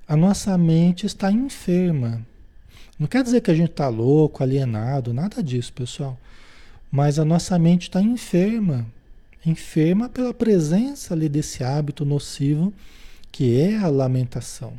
[0.07, 2.23] a nossa mente está enferma.
[2.99, 6.15] Não quer dizer que a gente está louco, alienado, nada disso, pessoal.
[6.91, 8.85] Mas a nossa mente está enferma.
[9.43, 12.71] Enferma pela presença ali desse hábito nocivo
[13.33, 14.73] que é a lamentação,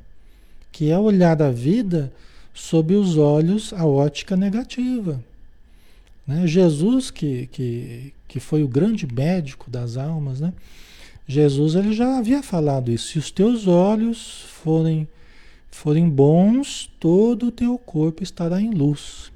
[0.71, 2.13] que é olhar a vida
[2.55, 5.21] sob os olhos, a ótica negativa.
[6.25, 6.47] Né?
[6.47, 10.55] Jesus, que, que, que foi o grande médico das almas, né?
[11.27, 13.09] Jesus ele já havia falado isso.
[13.09, 15.09] Se os teus olhos forem,
[15.69, 19.33] forem bons, todo o teu corpo estará em luz.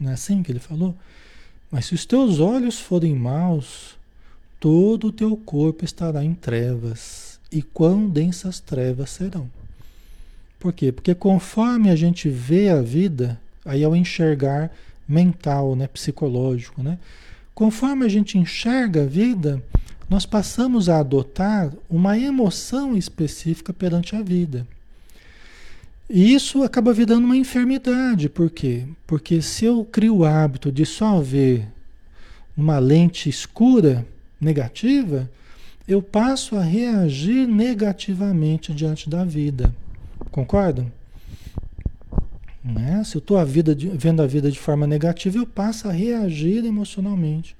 [0.00, 0.94] Não é assim que ele falou?
[1.70, 3.98] Mas se os teus olhos forem maus,
[4.58, 7.23] todo o teu corpo estará em trevas
[7.54, 9.48] e quão densas trevas serão.
[10.58, 10.90] Por quê?
[10.90, 14.72] Porque conforme a gente vê a vida, aí é o enxergar
[15.06, 16.98] mental, né, psicológico, né?
[17.54, 19.62] Conforme a gente enxerga a vida,
[20.10, 24.66] nós passamos a adotar uma emoção específica perante a vida.
[26.10, 28.28] E isso acaba virando uma enfermidade.
[28.28, 28.84] Por quê?
[29.06, 31.68] Porque se eu crio o hábito de só ver
[32.56, 34.04] uma lente escura,
[34.40, 35.30] negativa,
[35.86, 39.74] eu passo a reagir negativamente diante da vida.
[40.30, 40.90] Concordam?
[42.64, 43.02] Né?
[43.04, 43.38] Se eu estou
[43.94, 47.54] vendo a vida de forma negativa, eu passo a reagir emocionalmente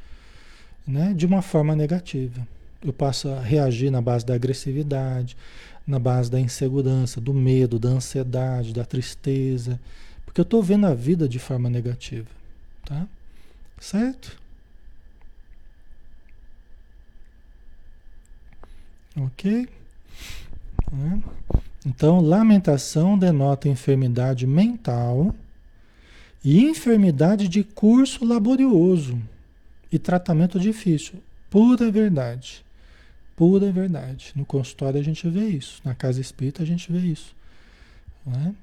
[0.86, 1.12] né?
[1.14, 2.46] de uma forma negativa.
[2.82, 5.36] Eu passo a reagir na base da agressividade,
[5.86, 9.78] na base da insegurança, do medo, da ansiedade, da tristeza,
[10.24, 12.28] porque eu estou vendo a vida de forma negativa.
[12.84, 13.06] Tá?
[13.78, 14.43] Certo?
[19.16, 19.68] Ok?
[20.92, 21.22] Né?
[21.86, 25.34] Então, lamentação denota enfermidade mental
[26.44, 29.20] e enfermidade de curso laborioso
[29.92, 31.14] e tratamento difícil.
[31.50, 32.64] Pura verdade.
[33.36, 34.32] Pura verdade.
[34.34, 35.80] No consultório a gente vê isso.
[35.84, 37.34] Na casa espírita a gente vê isso.
[38.26, 38.54] Né?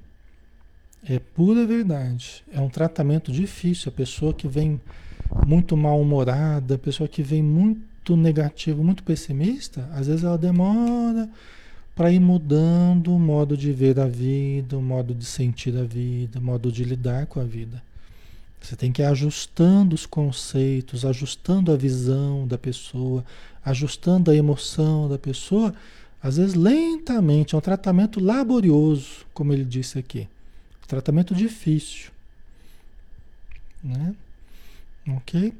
[1.08, 2.44] É pura verdade.
[2.52, 3.90] É um tratamento difícil.
[3.90, 4.80] A pessoa que vem
[5.46, 11.28] muito mal-humorada, a pessoa que vem muito muito negativo, muito pessimista, às vezes ela demora
[11.94, 16.40] para ir mudando o modo de ver a vida, o modo de sentir a vida,
[16.40, 17.82] o modo de lidar com a vida.
[18.60, 23.24] Você tem que ir ajustando os conceitos, ajustando a visão da pessoa,
[23.64, 25.74] ajustando a emoção da pessoa,
[26.20, 30.28] às vezes lentamente, é um tratamento laborioso, como ele disse aqui.
[30.88, 32.10] Tratamento difícil.
[33.82, 34.14] Né?
[35.08, 35.52] Ok?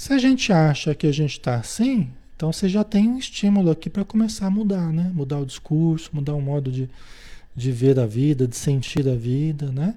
[0.00, 3.70] Se a gente acha que a gente está assim, então você já tem um estímulo
[3.70, 5.10] aqui para começar a mudar, né?
[5.12, 6.88] Mudar o discurso, mudar o modo de,
[7.54, 9.94] de ver a vida, de sentir a vida, né?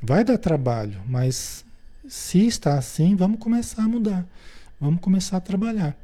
[0.00, 1.62] Vai dar trabalho, mas
[2.08, 4.26] se está assim, vamos começar a mudar.
[4.80, 5.94] Vamos começar a trabalhar.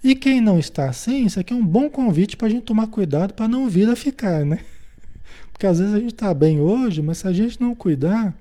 [0.00, 2.86] E quem não está assim, isso aqui é um bom convite para a gente tomar
[2.86, 4.60] cuidado para não vir a ficar, né?
[5.50, 8.32] Porque às vezes a gente está bem hoje, mas se a gente não cuidar,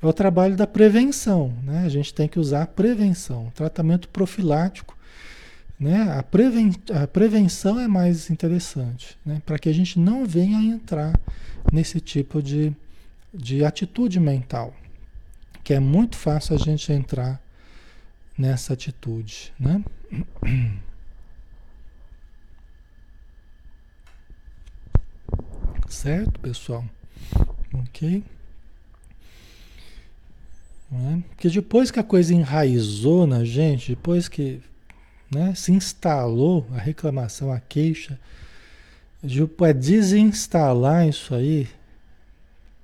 [0.00, 1.84] é o trabalho da prevenção, né?
[1.84, 4.96] A gente tem que usar a prevenção, tratamento profilático,
[5.78, 6.16] né?
[6.16, 9.42] A, preven a prevenção é mais interessante, né?
[9.44, 11.18] Para que a gente não venha entrar
[11.72, 12.72] nesse tipo de,
[13.34, 14.72] de atitude mental,
[15.64, 17.42] que é muito fácil a gente entrar
[18.36, 19.82] nessa atitude, né?
[25.88, 26.84] Certo, pessoal?
[27.72, 28.22] Ok?
[30.92, 31.18] É?
[31.28, 34.60] Porque depois que a coisa enraizou na gente, depois que
[35.30, 38.18] né, se instalou a reclamação, a queixa,
[39.56, 41.68] para desinstalar isso aí,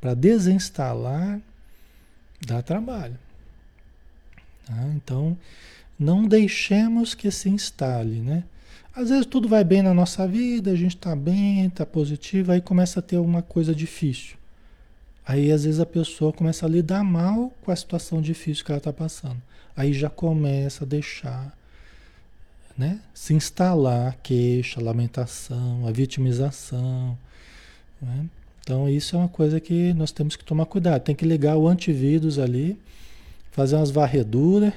[0.01, 1.41] para desinstalar,
[2.45, 3.19] dá trabalho.
[4.67, 4.85] Tá?
[4.95, 5.37] Então,
[5.99, 8.45] não deixemos que se instale, né?
[8.95, 12.61] Às vezes tudo vai bem na nossa vida, a gente está bem, está positivo, aí
[12.61, 14.37] começa a ter uma coisa difícil.
[15.27, 18.79] Aí às vezes a pessoa começa a lidar mal com a situação difícil que ela
[18.79, 19.41] está passando.
[19.77, 21.57] Aí já começa a deixar,
[22.77, 23.01] né?
[23.15, 27.19] Se instalar a queixa, a lamentação, a vitimização.
[28.01, 28.27] Né?
[28.61, 31.03] Então isso é uma coisa que nós temos que tomar cuidado.
[31.03, 32.79] Tem que ligar o antivírus ali
[33.55, 34.73] fazer umas varreduras,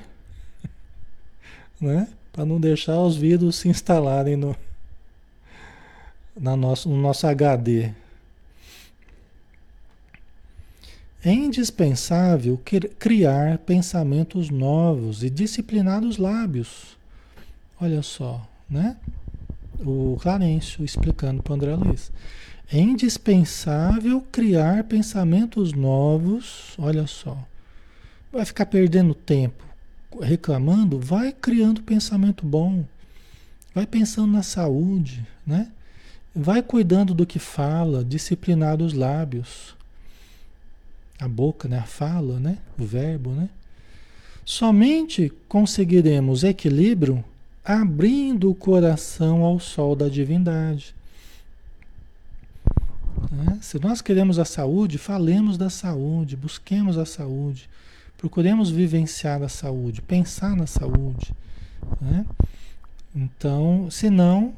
[1.82, 2.08] né?
[2.32, 4.56] Para não deixar os vírus se instalarem no,
[6.40, 7.92] na nosso, no nosso HD.
[11.28, 12.58] É indispensável
[12.98, 16.98] criar pensamentos novos e disciplinar os lábios.
[17.82, 18.96] Olha só, né?
[19.78, 22.14] O Clarencio explicando para o André Luiz.
[22.72, 27.38] É indispensável criar pensamentos novos, olha só,
[28.32, 29.66] vai ficar perdendo tempo
[30.22, 32.86] reclamando, vai criando pensamento bom.
[33.76, 35.74] Vai pensando na saúde, né?
[36.34, 39.76] Vai cuidando do que fala, disciplinar os lábios.
[41.20, 41.80] A boca, né?
[41.80, 42.58] A fala, né?
[42.78, 43.50] O verbo, né?
[44.46, 47.24] Somente conseguiremos equilíbrio
[47.66, 50.96] abrindo o coração ao sol da divindade.
[53.30, 53.60] Né?
[53.62, 57.70] Se nós queremos a saúde, falemos da saúde, busquemos a saúde.
[58.18, 61.34] Procuremos vivenciar a saúde, pensar na saúde.
[62.02, 62.26] Né?
[63.14, 64.54] Então, senão,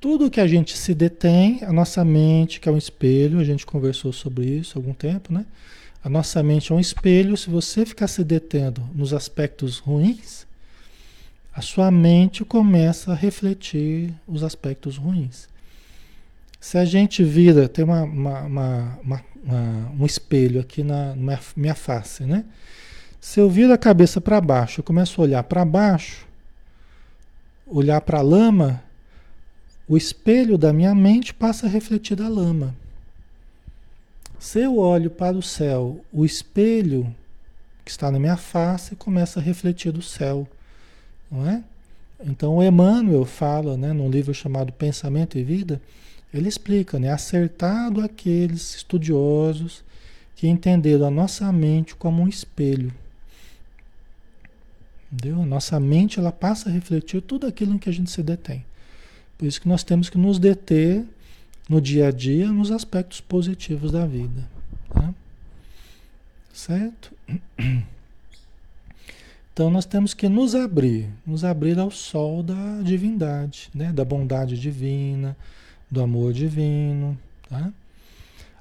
[0.00, 3.64] tudo que a gente se detém, a nossa mente, que é um espelho, a gente
[3.64, 5.46] conversou sobre isso há algum tempo, né?
[6.04, 10.46] A nossa mente é um espelho, se você ficar se detendo nos aspectos ruins,
[11.50, 15.48] a sua mente começa a refletir os aspectos ruins.
[16.60, 19.24] Se a gente vira, tem uma, uma, uma,
[19.98, 22.44] um espelho aqui na, na minha face, né?
[23.18, 26.26] Se eu viro a cabeça para baixo, eu começo a olhar para baixo,
[27.66, 28.82] olhar para a lama,
[29.88, 32.74] o espelho da minha mente passa a refletir da lama.
[34.44, 37.16] Se eu olho para o céu, o espelho
[37.82, 40.46] que está na minha face começa a refletir do céu,
[41.30, 41.64] não é?
[42.22, 45.80] Então o Emmanuel fala, né, num livro chamado Pensamento e Vida,
[46.32, 49.82] ele explica, né, acertado aqueles estudiosos
[50.36, 52.92] que entenderam a nossa mente como um espelho
[55.10, 55.40] Entendeu?
[55.40, 58.62] A nossa mente ela passa a refletir tudo aquilo em que a gente se detém.
[59.38, 61.02] Por isso que nós temos que nos deter
[61.68, 64.48] no dia a dia nos aspectos positivos da vida.
[64.90, 65.14] Tá?
[66.52, 67.12] Certo?
[69.52, 73.92] Então nós temos que nos abrir, nos abrir ao sol da divindade, né?
[73.92, 75.36] da bondade divina,
[75.88, 77.16] do amor divino.
[77.48, 77.72] Tá?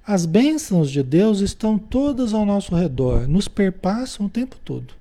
[0.06, 4.94] As bênçãos de Deus estão todas ao nosso redor, nos perpassam o tempo todo.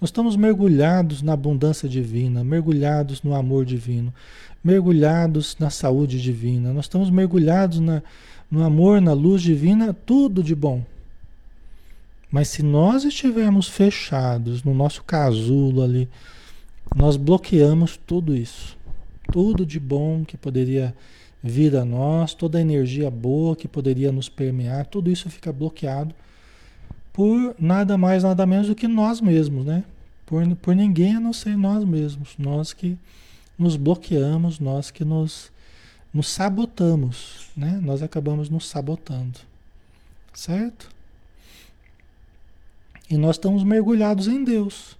[0.00, 4.14] Nós estamos mergulhados na abundância divina, mergulhados no amor divino,
[4.64, 8.02] mergulhados na saúde divina, nós estamos mergulhados na,
[8.50, 10.82] no amor, na luz divina, tudo de bom.
[12.30, 16.08] Mas se nós estivermos fechados no nosso casulo ali,
[16.96, 18.78] nós bloqueamos tudo isso.
[19.30, 20.94] Tudo de bom que poderia
[21.42, 26.14] vir a nós, toda a energia boa que poderia nos permear, tudo isso fica bloqueado
[27.12, 29.84] por nada mais, nada menos do que nós mesmos, né?
[30.26, 32.34] Por, por ninguém a não ser nós mesmos.
[32.38, 32.96] Nós que
[33.58, 35.50] nos bloqueamos, nós que nos,
[36.14, 37.80] nos sabotamos, né?
[37.82, 39.38] Nós acabamos nos sabotando,
[40.32, 40.88] certo?
[43.10, 44.96] E nós estamos mergulhados em Deus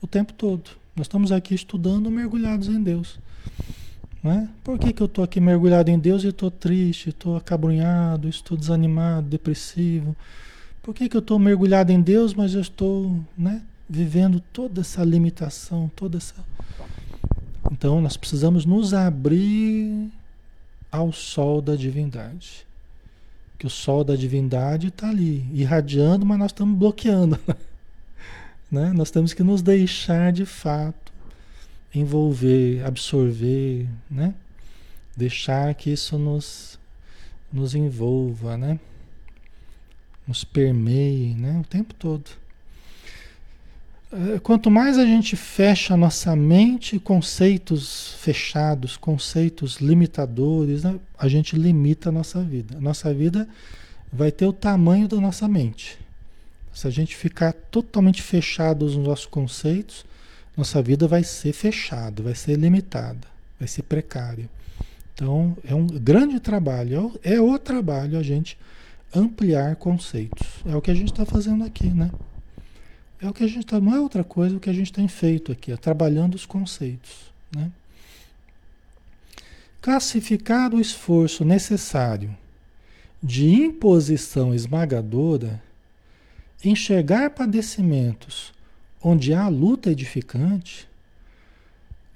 [0.00, 0.70] o tempo todo.
[0.94, 3.18] Nós estamos aqui estudando mergulhados em Deus.
[4.22, 4.48] Né?
[4.62, 8.56] Por que, que eu estou aqui mergulhado em Deus e estou triste, estou acabrunhado, estou
[8.56, 10.16] desanimado, depressivo?
[10.86, 13.60] Por que, que eu estou mergulhado em Deus, mas eu estou né,
[13.90, 16.36] vivendo toda essa limitação, toda essa.
[17.72, 20.08] Então nós precisamos nos abrir
[20.88, 22.64] ao sol da divindade.
[23.58, 27.36] Que o sol da divindade está ali, irradiando, mas nós estamos bloqueando.
[28.70, 28.92] né?
[28.92, 31.12] Nós temos que nos deixar de fato
[31.92, 34.32] envolver, absorver, né?
[35.16, 36.78] Deixar que isso nos,
[37.52, 38.78] nos envolva, né?
[40.26, 41.60] Nos permeie, né?
[41.60, 42.24] O tempo todo.
[44.12, 50.98] É, quanto mais a gente fecha a nossa mente, conceitos fechados, conceitos limitadores, né?
[51.18, 52.76] a gente limita a nossa vida.
[52.78, 53.48] A nossa vida
[54.12, 55.98] vai ter o tamanho da nossa mente.
[56.72, 60.04] Se a gente ficar totalmente fechado nos nossos conceitos,
[60.56, 63.26] nossa vida vai ser fechada, vai ser limitada,
[63.58, 64.48] vai ser precária.
[65.14, 68.56] Então, é um grande trabalho, é o trabalho a gente
[69.14, 70.46] ampliar conceitos.
[70.64, 72.10] É o que a gente está fazendo aqui, né?
[73.20, 75.08] É o que a gente está, não é outra coisa o que a gente tem
[75.08, 77.32] feito aqui, é trabalhando os conceitos.
[77.54, 77.70] Né?
[79.80, 82.36] Classificar o esforço necessário
[83.22, 85.62] de imposição esmagadora,
[86.62, 88.52] enxergar padecimentos
[89.02, 90.88] onde há luta edificante,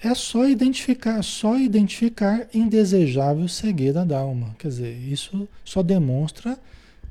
[0.03, 4.55] é só identificar, só identificar indesejável cegueira da alma.
[4.59, 6.59] Quer dizer, isso só demonstra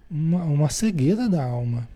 [0.10, 1.88] uma, uma cegueira da alma.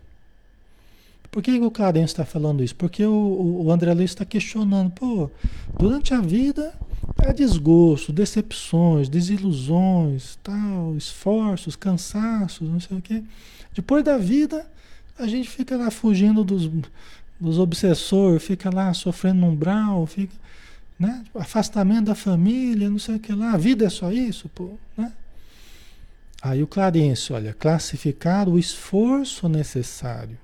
[1.30, 2.76] Por que, o Clarence está falando isso?
[2.76, 5.28] Porque o, o André Luiz está questionando, pô,
[5.76, 6.72] durante a vida
[7.18, 13.22] é desgosto, decepções, desilusões, tal, esforços, cansaços, não sei o quê.
[13.74, 14.64] Depois da vida,
[15.18, 16.70] a gente fica lá fugindo dos,
[17.40, 20.34] dos obsessores, fica lá sofrendo no umbral, fica,
[20.96, 21.24] né?
[21.34, 23.52] Afastamento da família, não sei o que lá.
[23.52, 25.12] A vida é só isso, pô, né?
[26.44, 30.38] Aí o Clarence, olha, classificar o esforço necessário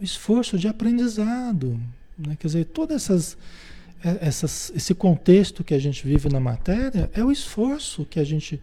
[0.00, 1.80] esforço de aprendizado.
[2.18, 2.36] Né?
[2.38, 3.36] Quer dizer, todo essas,
[4.04, 8.24] é, essas, esse contexto que a gente vive na matéria é o esforço que a
[8.24, 8.60] gente,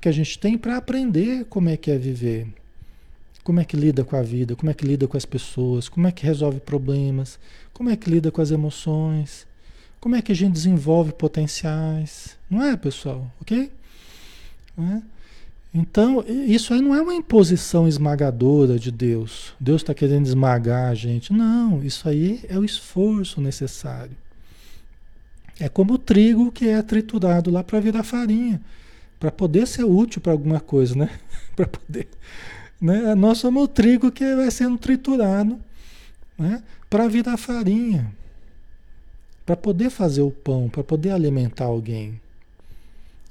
[0.00, 2.46] que a gente tem para aprender como é que é viver.
[3.42, 6.06] Como é que lida com a vida, como é que lida com as pessoas, como
[6.06, 7.38] é que resolve problemas,
[7.72, 9.46] como é que lida com as emoções,
[9.98, 12.36] como é que a gente desenvolve potenciais.
[12.50, 13.30] Não é, pessoal?
[13.40, 13.72] Ok?
[14.76, 15.02] Não é?
[15.72, 19.54] Então, isso aí não é uma imposição esmagadora de Deus.
[19.60, 21.32] Deus está querendo esmagar a gente.
[21.32, 24.16] Não, isso aí é o esforço necessário.
[25.60, 28.60] É como o trigo que é triturado lá para virar farinha,
[29.18, 31.10] para poder ser útil para alguma coisa, né?
[31.54, 32.08] para poder,
[32.80, 33.14] né?
[33.14, 35.58] Nós somos o trigo que vai sendo triturado,
[36.38, 36.62] né?
[36.88, 38.10] Para virar farinha,
[39.44, 42.20] para poder fazer o pão, para poder alimentar alguém.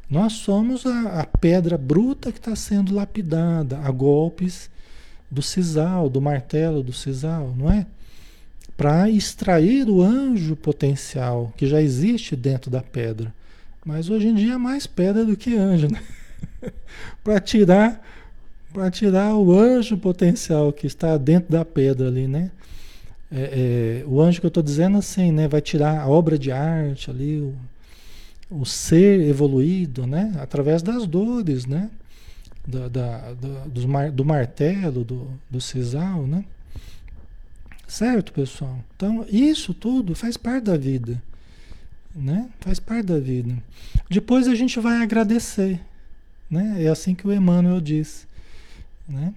[0.09, 4.69] Nós somos a, a pedra bruta que está sendo lapidada a golpes
[5.29, 7.85] do sisal, do martelo do sisal, não é?
[8.77, 13.33] Para extrair o anjo potencial que já existe dentro da pedra.
[13.83, 16.01] Mas hoje em dia é mais pedra do que anjo, né?
[17.23, 18.01] para tirar
[18.71, 22.51] para tirar o anjo potencial que está dentro da pedra ali, né?
[23.31, 25.47] É, é, o anjo que eu estou dizendo assim, né?
[25.47, 27.55] Vai tirar a obra de arte ali, o,
[28.49, 30.33] o ser evoluído, né?
[30.39, 31.89] Através das dores, né?
[32.65, 33.33] Da, da,
[33.65, 36.43] do, mar, do martelo, do, do sisal, né?
[37.87, 38.79] Certo, pessoal?
[38.95, 41.21] Então, isso tudo faz parte da vida,
[42.13, 42.49] né?
[42.59, 43.55] Faz parte da vida.
[44.09, 45.79] Depois a gente vai agradecer,
[46.49, 46.83] né?
[46.83, 48.27] É assim que o Emmanuel diz,
[49.07, 49.33] né?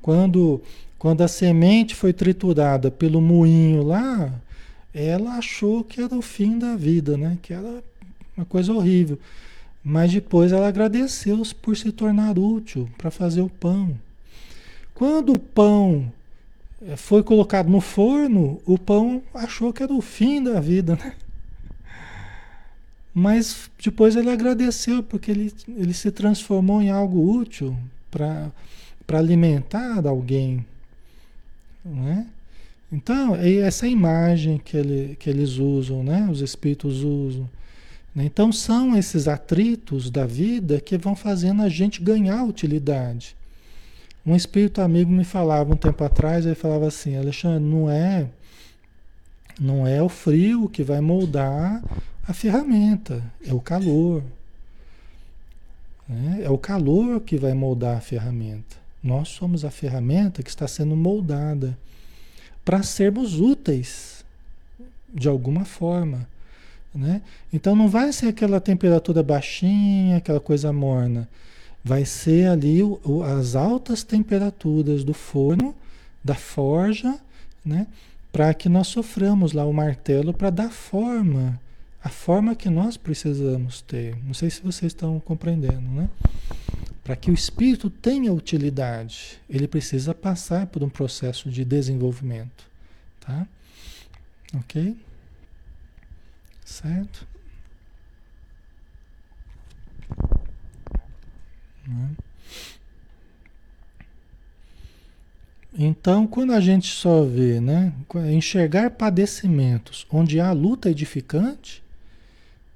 [0.00, 0.62] Quando,
[0.98, 4.32] quando a semente foi triturada pelo moinho lá,
[4.94, 7.38] ela achou que era o fim da vida, né?
[7.42, 7.82] Que era
[8.36, 9.18] uma coisa horrível.
[9.84, 13.98] Mas depois ela agradeceu por se tornar útil para fazer o pão.
[14.94, 16.12] Quando o pão
[16.82, 21.14] eh, foi colocado no forno, o pão achou que era o fim da vida, né?
[23.14, 27.76] Mas depois ele agradeceu porque ele, ele se transformou em algo útil
[28.10, 28.52] para
[29.12, 30.64] alimentar alguém.
[31.84, 32.26] Não é?
[32.90, 36.28] Então, é essa imagem que, ele, que eles usam, né?
[36.30, 37.48] os espíritos usam.
[38.14, 38.24] Né?
[38.24, 43.36] Então são esses atritos da vida que vão fazendo a gente ganhar utilidade.
[44.24, 48.28] Um espírito amigo me falava um tempo atrás, ele falava assim, Alexandre, não é
[49.60, 51.82] não é o frio que vai moldar
[52.26, 54.22] a ferramenta, é o calor.
[56.08, 56.40] Né?
[56.42, 58.76] É o calor que vai moldar a ferramenta.
[59.02, 61.76] Nós somos a ferramenta que está sendo moldada
[62.64, 64.24] para sermos úteis
[65.12, 66.28] de alguma forma
[66.94, 67.22] Né?
[67.52, 71.28] Então não vai ser aquela temperatura baixinha, aquela coisa morna.
[71.82, 75.74] Vai ser ali o, o, as altas temperaturas do forno,
[76.22, 77.18] da forja,
[77.64, 77.86] né?
[78.32, 81.60] para que nós soframos lá o martelo para dar forma,
[82.02, 84.16] a forma que nós precisamos ter.
[84.24, 86.08] Não sei se vocês estão compreendendo, né?
[87.04, 92.64] Para que o espírito tenha utilidade, ele precisa passar por um processo de desenvolvimento,
[93.20, 93.46] tá?
[94.54, 94.96] Ok?
[96.64, 97.26] Certo?
[101.86, 102.10] Né?
[105.78, 107.92] Então, quando a gente só vê, né,
[108.30, 111.82] enxergar padecimentos onde há luta edificante,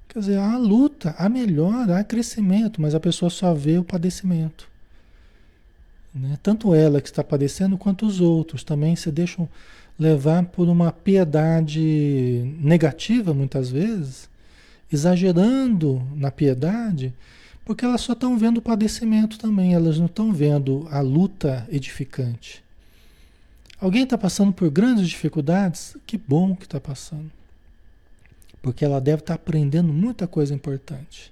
[0.07, 4.67] quer dizer, há luta, há melhora, há crescimento, mas a pessoa só vê o padecimento.
[6.13, 6.39] Né?
[6.41, 9.47] Tanto ela que está padecendo, quanto os outros também se deixam
[9.97, 14.29] levar por uma piedade negativa, muitas vezes,
[14.91, 17.13] exagerando na piedade,
[17.65, 22.63] porque elas só estão vendo o padecimento também, elas não estão vendo a luta edificante.
[23.79, 25.95] Alguém está passando por grandes dificuldades?
[26.05, 27.29] Que bom que está passando.
[28.61, 31.31] Porque ela deve estar tá aprendendo muita coisa importante.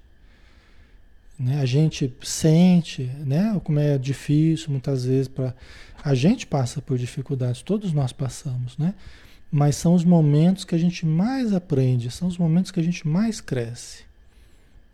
[1.38, 1.60] Né?
[1.60, 3.60] A gente sente né?
[3.64, 5.54] como é difícil muitas vezes para
[6.06, 8.94] a gente passa por dificuldades, todos nós passamos, né?
[9.50, 13.08] Mas são os momentos que a gente mais aprende, são os momentos que a gente
[13.08, 14.04] mais cresce.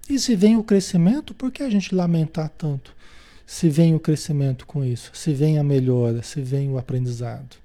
[0.09, 2.97] E se vem o crescimento, por que a gente lamentar tanto?
[3.45, 7.57] Se vem o crescimento com isso, se vem a melhora, se vem o aprendizado,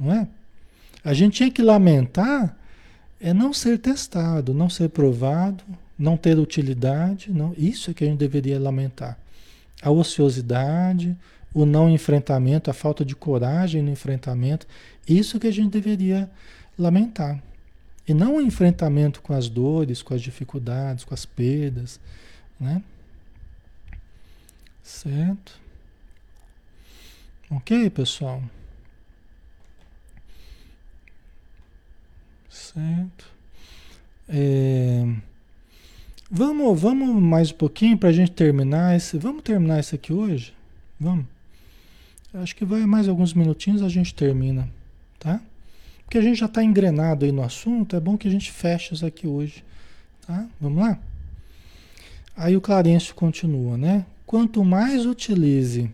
[0.00, 0.26] não é?
[1.04, 2.56] A gente tinha que lamentar
[3.20, 5.62] é não ser testado, não ser provado,
[5.98, 7.52] não ter utilidade, não.
[7.58, 9.18] Isso é que a gente deveria lamentar.
[9.82, 11.14] A ociosidade,
[11.56, 14.66] o não enfrentamento, a falta de coragem no enfrentamento,
[15.08, 16.30] isso que a gente deveria
[16.78, 17.42] lamentar.
[18.06, 21.98] E não o enfrentamento com as dores, com as dificuldades, com as perdas,
[22.60, 22.82] né?
[24.82, 25.58] Certo?
[27.50, 28.42] Ok, pessoal?
[32.50, 33.32] Certo.
[34.28, 35.06] É...
[36.30, 39.16] Vamos, vamos mais um pouquinho para a gente terminar esse.
[39.16, 40.54] Vamos terminar isso aqui hoje?
[41.00, 41.35] Vamos.
[42.34, 44.68] Acho que vai mais alguns minutinhos a gente termina,
[45.18, 45.40] tá?
[46.04, 48.94] Porque a gente já está engrenado aí no assunto, é bom que a gente feche
[48.94, 49.64] isso aqui hoje,
[50.26, 50.46] tá?
[50.60, 50.98] Vamos lá?
[52.36, 54.04] Aí o Clarencio continua, né?
[54.26, 55.90] Quanto mais utilize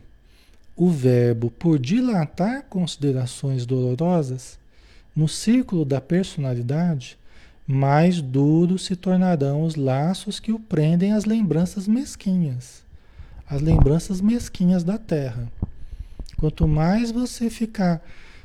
[0.76, 4.58] o verbo por dilatar considerações dolorosas
[5.14, 7.16] no círculo da personalidade,
[7.66, 12.82] mais duros se tornarão os laços que o prendem às lembranças mesquinhas,
[13.48, 15.50] as lembranças mesquinhas da terra.
[16.42, 18.02] Quanto mais você ficar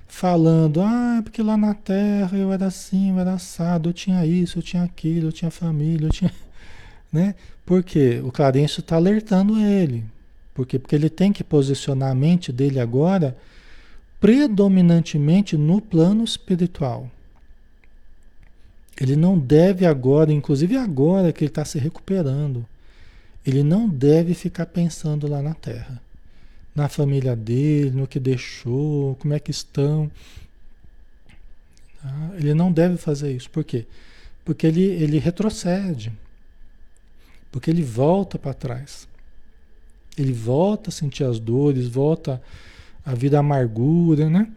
[0.07, 4.23] falando, ah, é porque lá na Terra eu era assim, eu era assado, eu tinha
[4.23, 6.31] isso, eu tinha aquilo, eu tinha família, eu tinha.
[7.11, 7.33] Né?
[7.65, 10.05] Porque o Clarencio está alertando ele.
[10.53, 10.77] Por quê?
[10.77, 13.35] Porque ele tem que posicionar a mente dele agora
[14.19, 17.09] predominantemente no plano espiritual.
[19.01, 22.63] Ele não deve agora, inclusive agora que ele está se recuperando,
[23.43, 25.99] ele não deve ficar pensando lá na Terra
[26.77, 30.11] na família dele, no que deixou, como é que estão.
[31.99, 32.31] Tá?
[32.35, 33.49] Ele não deve fazer isso.
[33.49, 33.87] Por quê?
[34.45, 36.13] Porque ele, ele retrocede.
[37.51, 39.07] Porque ele volta para trás.
[40.15, 42.39] Ele volta a sentir as dores, volta
[43.03, 44.47] a vida amargura, né?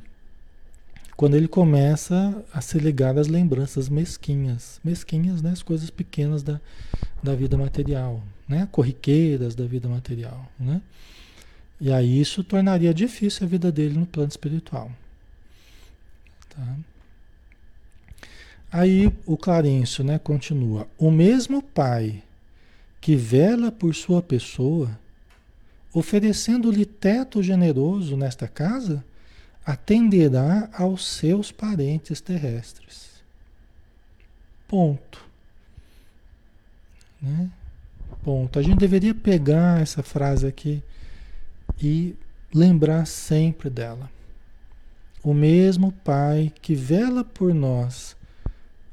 [1.16, 4.78] Quando ele começa a se ligar às lembranças mesquinhas.
[4.84, 5.52] Mesquinhas, né?
[5.52, 6.60] As coisas pequenas da,
[7.22, 8.68] da vida material, né?
[8.70, 10.82] Corriqueiras da vida material, né?
[11.80, 14.90] E aí isso tornaria difícil a vida dele no plano espiritual.
[16.50, 16.76] Tá?
[18.70, 20.86] Aí o Clarencio né, continua.
[20.98, 22.22] O mesmo pai
[23.00, 24.90] que vela por sua pessoa,
[25.92, 29.02] oferecendo-lhe teto generoso nesta casa,
[29.64, 33.10] atenderá aos seus parentes terrestres.
[34.68, 35.24] Ponto.
[37.20, 37.50] Né?
[38.22, 38.58] Ponto.
[38.58, 40.82] A gente deveria pegar essa frase aqui
[41.80, 42.14] e
[42.54, 44.10] lembrar sempre dela.
[45.22, 48.16] O mesmo Pai que vela por nós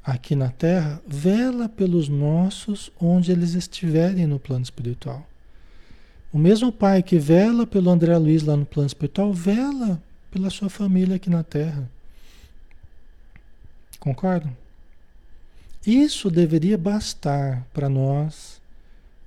[0.04, 5.28] aqui na Terra, vela pelos nossos onde eles estiverem no plano espiritual.
[6.32, 10.70] O mesmo Pai que vela pelo André Luiz lá no plano espiritual, vela pela sua
[10.70, 11.90] família aqui na Terra.
[14.00, 14.56] Concordam?
[15.86, 18.62] Isso deveria bastar para nós.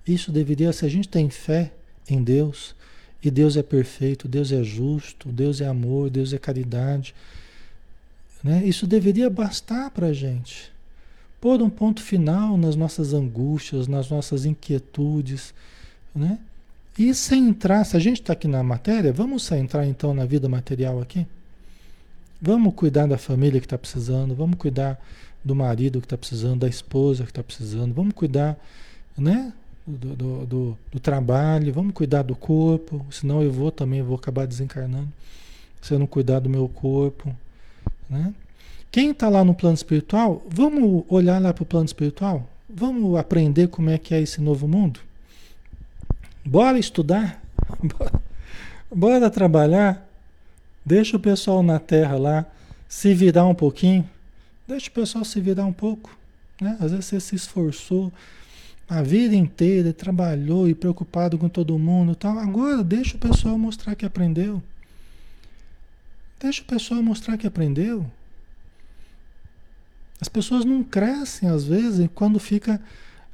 [0.06, 1.72] Isso deveria, se a gente tem fé
[2.08, 2.74] em Deus,
[3.22, 7.14] e Deus é perfeito, Deus é justo, Deus é amor, Deus é caridade.
[8.42, 8.64] Né?
[8.64, 10.72] Isso deveria bastar para a gente.
[11.40, 15.54] pôr um ponto final nas nossas angústias, nas nossas inquietudes,
[16.14, 16.38] né?
[16.98, 21.00] E centrar, se a gente está aqui na matéria, vamos centrar então na vida material
[21.00, 21.26] aqui?
[22.42, 25.00] Vamos cuidar da família que está precisando, vamos cuidar
[25.42, 28.58] do marido que está precisando, da esposa que está precisando, vamos cuidar
[29.16, 29.52] né,
[29.90, 34.46] do, do, do, do, trabalho, vamos cuidar do corpo, senão eu vou também, vou acabar
[34.46, 35.08] desencarnando,
[35.80, 37.34] se eu não cuidar do meu corpo.
[38.08, 38.34] Né?
[38.90, 42.48] Quem está lá no plano espiritual, vamos olhar lá para o plano espiritual?
[42.68, 45.00] Vamos aprender como é que é esse novo mundo?
[46.44, 47.40] Bora estudar?
[47.82, 48.22] Bora,
[48.90, 50.08] bora trabalhar?
[50.84, 52.46] Deixa o pessoal na Terra lá
[52.88, 54.08] se virar um pouquinho.
[54.66, 56.16] Deixa o pessoal se virar um pouco.
[56.60, 56.76] Né?
[56.80, 58.12] Às vezes você se esforçou
[58.90, 62.16] a vida inteira, trabalhou e preocupado com todo mundo.
[62.16, 62.36] Tal.
[62.40, 64.60] Agora deixa o pessoal mostrar que aprendeu.
[66.40, 68.04] Deixa o pessoal mostrar que aprendeu.
[70.20, 72.80] As pessoas não crescem às vezes quando fica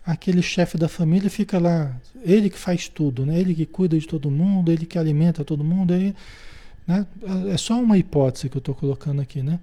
[0.05, 3.41] aquele chefe da família fica lá, ele que faz tudo, né?
[3.41, 6.15] Ele que cuida de todo mundo, ele que alimenta todo mundo, ele,
[6.87, 7.07] né?
[7.53, 9.59] É só uma hipótese que eu estou colocando aqui, né?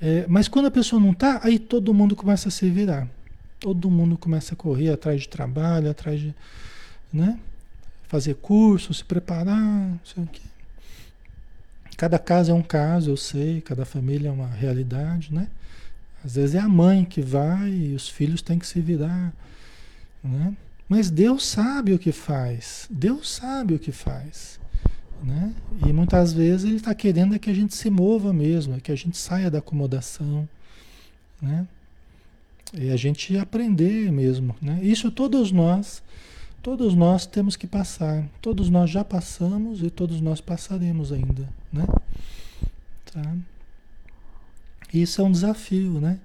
[0.00, 3.08] É, mas quando a pessoa não está, aí todo mundo começa a se virar.
[3.62, 6.34] Todo mundo começa a correr atrás de trabalho, atrás de,
[7.12, 7.38] né?
[8.08, 10.42] Fazer curso, se preparar, não sei o quê.
[11.96, 15.46] Cada caso é um caso, eu sei, cada família é uma realidade, né?
[16.24, 19.32] Às vezes é a mãe que vai e os filhos têm que se virar.
[20.24, 20.56] Né?
[20.88, 22.88] Mas Deus sabe o que faz.
[22.90, 24.58] Deus sabe o que faz.
[25.22, 25.54] Né?
[25.86, 28.90] E muitas vezes Ele está querendo é que a gente se mova mesmo, é que
[28.90, 30.48] a gente saia da acomodação.
[31.40, 31.64] Né?
[32.72, 34.56] E a gente aprender mesmo.
[34.60, 34.80] Né?
[34.82, 36.02] Isso todos nós,
[36.62, 38.26] todos nós temos que passar.
[38.40, 41.48] Todos nós já passamos e todos nós passaremos ainda.
[41.72, 41.84] Né?
[43.12, 43.36] Tá?
[44.92, 46.18] Isso é um desafio, né?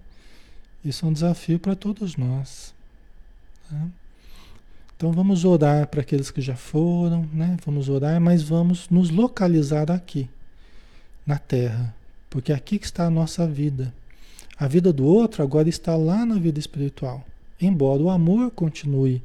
[0.84, 2.74] Isso é um desafio para todos nós.
[3.70, 3.88] Tá?
[4.96, 7.56] Então vamos orar para aqueles que já foram, né?
[7.66, 10.28] Vamos orar, mas vamos nos localizar aqui,
[11.26, 11.94] na Terra,
[12.30, 13.94] porque é aqui que está a nossa vida.
[14.60, 17.24] A vida do outro agora está lá na vida espiritual,
[17.62, 19.22] embora o amor continue.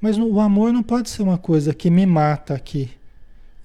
[0.00, 2.90] Mas o amor não pode ser uma coisa que me mata aqui.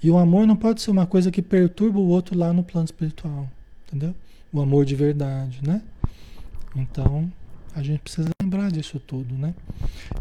[0.01, 2.85] E o amor não pode ser uma coisa que perturba o outro lá no plano
[2.85, 3.47] espiritual.
[3.85, 4.15] Entendeu?
[4.51, 5.81] O amor de verdade, né?
[6.75, 7.29] Então,
[7.75, 9.53] a gente precisa lembrar disso tudo, né?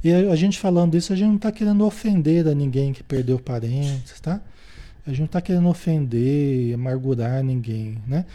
[0.03, 3.39] E a, gente falando isso, a gente não está querendo ofender a ninguém que perdeu
[3.39, 4.41] parentes, tá?
[5.09, 8.27] A gente não está querendo ofender, amargurar ninguém, né?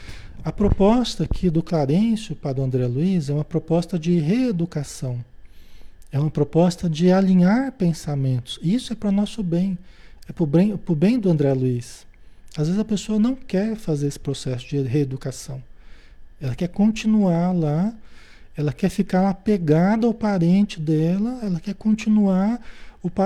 [0.43, 5.23] A proposta aqui do Clarencio para o André Luiz é uma proposta de reeducação.
[6.11, 8.59] É uma proposta de alinhar pensamentos.
[8.59, 9.77] Isso é para o nosso bem.
[10.27, 12.07] É para o bem, bem do André Luiz.
[12.57, 15.61] Às vezes a pessoa não quer fazer esse processo de reeducação.
[16.41, 17.93] Ela quer continuar lá
[18.55, 22.61] ela quer ficar apegada ao parente dela, ela quer continuar,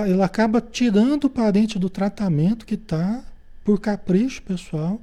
[0.07, 3.23] ela acaba tirando o parente do tratamento que está,
[3.67, 4.97] por capricho pessoal,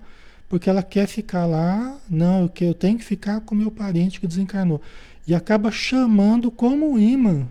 [0.49, 4.81] porque ela quer ficar lá, não, eu, tenho que ficar com meu parente que desencarnou.
[5.27, 7.47] E acaba chamando como imã.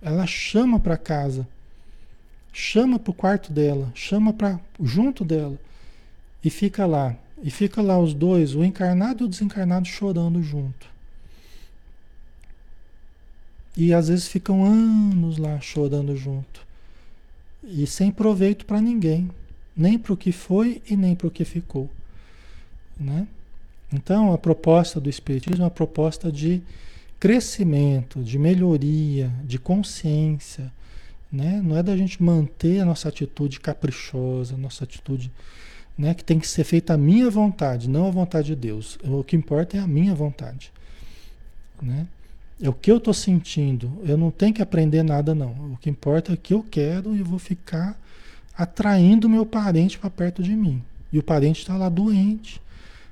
[0.00, 1.48] Ela chama para casa,
[2.52, 5.58] chama para o quarto dela, chama para junto dela
[6.44, 7.16] e fica lá.
[7.42, 10.86] E fica lá os dois, o encarnado e o desencarnado chorando junto.
[13.76, 16.64] E às vezes ficam anos lá chorando junto.
[17.64, 19.28] E sem proveito para ninguém,
[19.80, 21.88] nem para o que foi e nem para o que ficou.
[22.98, 23.26] Né?
[23.90, 26.62] Então, a proposta do Espiritismo é uma proposta de
[27.18, 30.70] crescimento, de melhoria, de consciência.
[31.32, 31.62] Né?
[31.64, 35.30] Não é da gente manter a nossa atitude caprichosa, a nossa atitude
[35.96, 38.98] né, que tem que ser feita a minha vontade, não a vontade de Deus.
[39.02, 40.70] O que importa é a minha vontade.
[41.80, 42.06] Né?
[42.62, 43.90] É o que eu estou sentindo.
[44.04, 45.50] Eu não tenho que aprender nada, não.
[45.72, 47.98] O que importa é o que eu quero e eu vou ficar
[48.60, 50.82] atraindo meu parente para perto de mim.
[51.10, 52.60] E o parente está lá doente,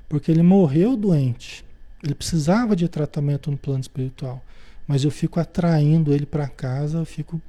[0.07, 1.65] porque ele morreu doente.
[2.03, 4.45] Ele precisava de tratamento no plano espiritual.
[4.87, 7.41] Mas eu fico atraindo ele para casa, eu fico.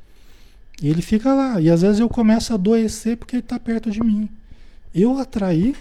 [0.83, 1.61] E ele fica lá.
[1.61, 4.31] E às vezes eu começo a adoecer porque ele está perto de mim.
[4.95, 5.77] Eu atraí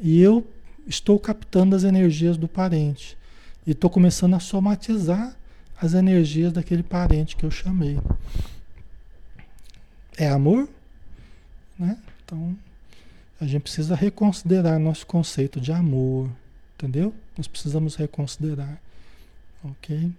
[0.00, 0.46] e eu
[0.86, 3.18] estou captando as energias do parente.
[3.66, 5.36] E estou começando a somatizar
[5.80, 7.98] as energias daquele parente que eu chamei.
[10.16, 10.68] É amor?
[11.78, 11.96] Né?
[12.24, 12.56] Então,
[13.40, 16.28] a gente precisa reconsiderar nosso conceito de amor,
[16.74, 17.14] entendeu?
[17.36, 18.80] Nós precisamos reconsiderar,
[19.62, 20.10] ok?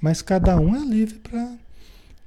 [0.00, 1.20] Mas cada um é livre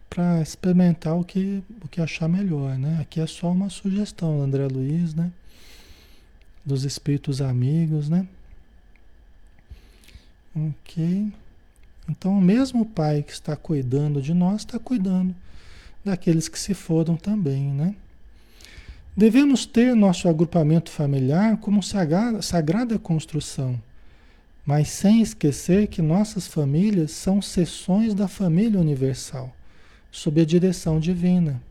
[0.10, 3.00] para experimentar o que, o que achar melhor, né?
[3.02, 5.32] Aqui é só uma sugestão, André Luiz, né?
[6.66, 8.28] Dos espíritos amigos, né?
[10.56, 11.32] Ok.
[12.08, 15.34] Então, o mesmo Pai que está cuidando de nós está cuidando
[16.04, 17.96] daqueles que se foram também, né?
[19.16, 23.80] Devemos ter nosso agrupamento familiar como sagrada, sagrada construção,
[24.66, 29.56] mas sem esquecer que nossas famílias são seções da família universal,
[30.12, 31.62] sob a direção divina.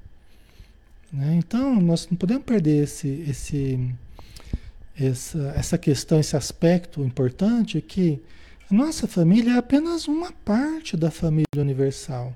[1.13, 1.35] Né?
[1.37, 3.91] Então, nós não podemos perder esse, esse,
[4.97, 8.23] essa, essa questão, esse aspecto importante que
[8.71, 12.33] a nossa família é apenas uma parte da família universal.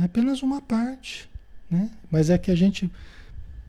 [0.00, 1.28] É apenas uma parte.
[1.70, 1.90] Né?
[2.10, 2.90] Mas é que a gente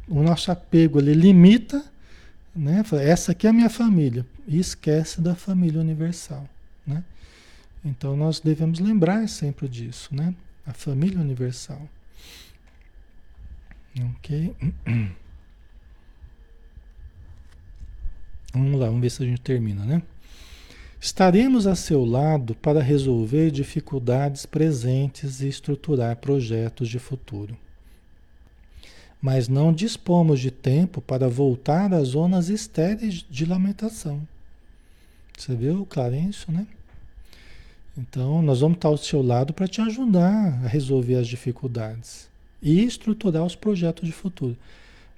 [0.10, 1.86] o nosso apego ele limita,
[2.56, 2.84] né?
[3.04, 6.50] Essa aqui é a minha família e esquece da família universal,
[6.86, 7.04] né?
[7.86, 10.34] Então nós devemos lembrar sempre disso, né?
[10.66, 11.88] A família universal.
[14.16, 14.56] Ok?
[18.52, 20.02] Vamos lá, vamos ver se a gente termina, né?
[21.00, 27.56] Estaremos a seu lado para resolver dificuldades presentes e estruturar projetos de futuro
[29.22, 34.26] mas não dispomos de tempo para voltar às zonas estéreis de lamentação.
[35.38, 36.66] Você viu, Clarencio, né?
[37.98, 42.30] Então, nós vamos estar ao seu lado para te ajudar a resolver as dificuldades
[42.62, 44.58] e estruturar os projetos de futuro.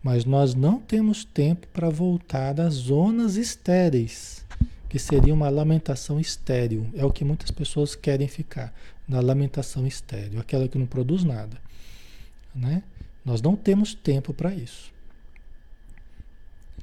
[0.01, 4.43] Mas nós não temos tempo para voltar às zonas estéreis,
[4.89, 6.89] que seria uma lamentação estéril.
[6.95, 8.73] É o que muitas pessoas querem ficar,
[9.07, 11.57] na lamentação estéril, aquela que não produz nada.
[12.55, 12.81] Né?
[13.23, 14.91] Nós não temos tempo para isso.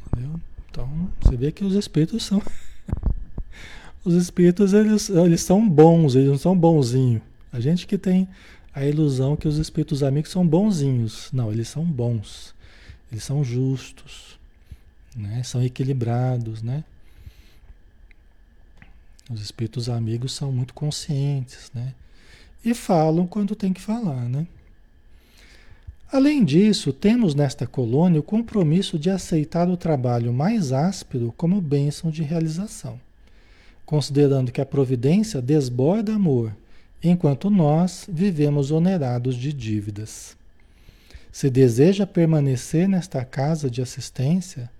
[0.07, 0.41] Entendeu?
[0.70, 2.43] Então, você vê que os espíritos são.
[4.05, 7.22] os espíritos, eles, eles são bons, eles não são bonzinhos.
[7.53, 8.28] A gente que tem
[8.72, 11.30] a ilusão que os espíritos amigos são bonzinhos.
[11.32, 12.55] Não, eles são bons.
[13.11, 14.39] Eles são justos.
[15.16, 15.43] Né?
[15.43, 16.85] São equilibrados, né?
[19.31, 21.93] Os espíritos amigos são muito conscientes, né?
[22.65, 24.47] E falam quando tem que falar, né?
[26.10, 32.10] Além disso, temos nesta colônia o compromisso de aceitar o trabalho mais áspero como bênção
[32.10, 32.98] de realização,
[33.85, 36.56] considerando que a providência desborda amor,
[37.02, 40.35] enquanto nós vivemos onerados de dívidas.
[41.30, 44.70] Se deseja permanecer nesta casa de assistência,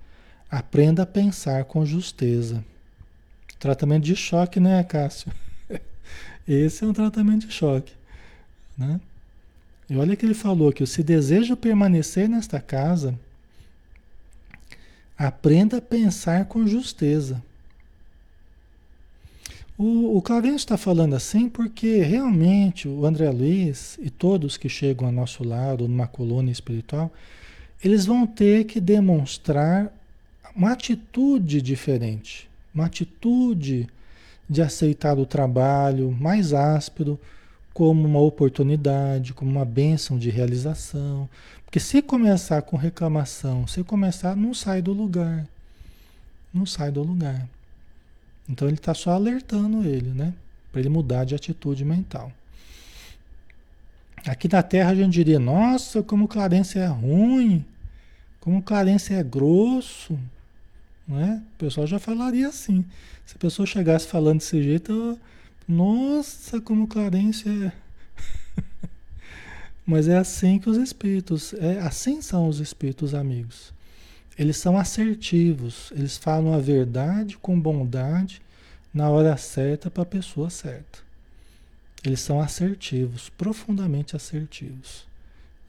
[0.51, 2.65] aprenda a pensar com justeza.
[3.59, 5.31] Tratamento de choque, né, Cássio?
[6.49, 7.93] Esse é um tratamento de choque,
[8.79, 8.99] né?
[9.89, 13.19] E olha que ele falou que se deseja permanecer nesta casa,
[15.17, 17.43] aprenda a pensar com justeza.
[19.79, 20.23] O, o
[20.57, 25.87] está falando assim porque realmente o André Luiz e todos que chegam ao nosso lado
[25.87, 27.13] numa colônia espiritual,
[27.83, 29.93] eles vão ter que demonstrar
[30.55, 33.89] uma atitude diferente, uma atitude
[34.51, 37.19] de aceitar o trabalho mais áspero,
[37.79, 41.31] como uma oportunidade, como uma bênção de realização.
[41.65, 45.47] Porque se começar com reclamação, se começar, não sai do lugar.
[46.53, 47.49] Não sai do lugar.
[48.49, 50.35] Então ele está só alertando ele, né?
[50.73, 52.33] Para ele mudar de atitude mental.
[54.27, 57.65] Aqui na Terra a gente diria, nossa, como Clarence é ruim,
[58.41, 60.19] como Clarence é grosso,
[61.07, 61.41] né?
[61.55, 62.85] O pessoal já falaria assim.
[63.25, 65.19] Se a pessoa chegasse falando desse jeito, eu
[65.69, 67.73] nossa, como Clarence é.
[69.87, 73.73] Mas é assim que os espíritos, é assim são os espíritos amigos.
[74.39, 78.41] Eles são assertivos, eles falam a verdade com bondade
[78.95, 81.01] na hora certa para a pessoa certa.
[82.03, 85.07] Eles são assertivos, profundamente assertivos.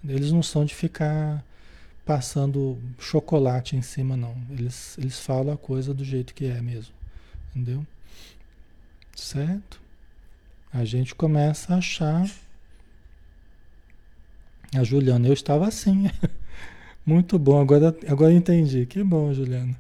[0.07, 1.43] Eles não são de ficar
[2.05, 4.35] passando chocolate em cima, não.
[4.49, 6.93] Eles, eles falam a coisa do jeito que é mesmo.
[7.53, 7.85] Entendeu?
[9.15, 9.81] Certo?
[10.73, 12.29] A gente começa a achar.
[14.73, 16.09] A Juliana, eu estava assim.
[17.05, 18.85] muito bom, agora, agora entendi.
[18.85, 19.75] Que bom, Juliana.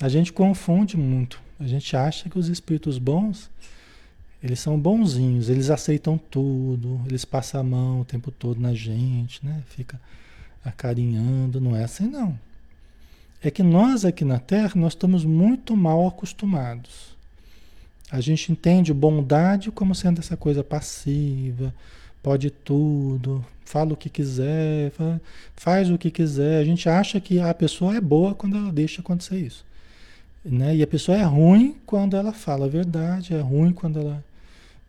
[0.00, 1.40] A gente confunde muito.
[1.60, 3.50] A gente acha que os espíritos bons,
[4.42, 9.44] eles são bonzinhos, eles aceitam tudo, eles passam a mão o tempo todo na gente,
[9.44, 9.62] né?
[9.68, 10.00] Fica
[10.64, 12.38] acarinhando, não é assim não.
[13.42, 17.13] É que nós aqui na Terra, nós estamos muito mal acostumados.
[18.10, 21.74] A gente entende bondade como sendo essa coisa passiva,
[22.22, 24.92] pode tudo, fala o que quiser,
[25.56, 26.60] faz o que quiser.
[26.60, 29.64] A gente acha que a pessoa é boa quando ela deixa acontecer isso.
[30.44, 30.76] Né?
[30.76, 34.24] E a pessoa é ruim quando ela fala a verdade, é ruim quando ela,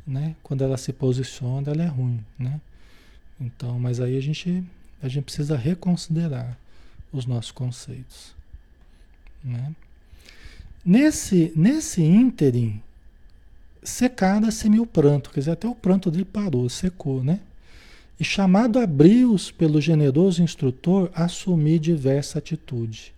[0.06, 0.36] né?
[0.44, 2.20] quando ela se posiciona, ela é ruim.
[2.38, 2.60] Né?
[3.40, 4.64] Então, mas aí a gente,
[5.02, 6.58] a gente precisa reconsiderar
[7.12, 8.36] os nossos conceitos.
[9.44, 9.74] Né?
[10.86, 12.82] Nesse, nesse ínterim,
[13.86, 17.40] secada-se-me o pranto, quer dizer, até o pranto dele parou, secou, né?
[18.20, 23.14] E chamado a brios pelo generoso instrutor, assumi diversa atitude,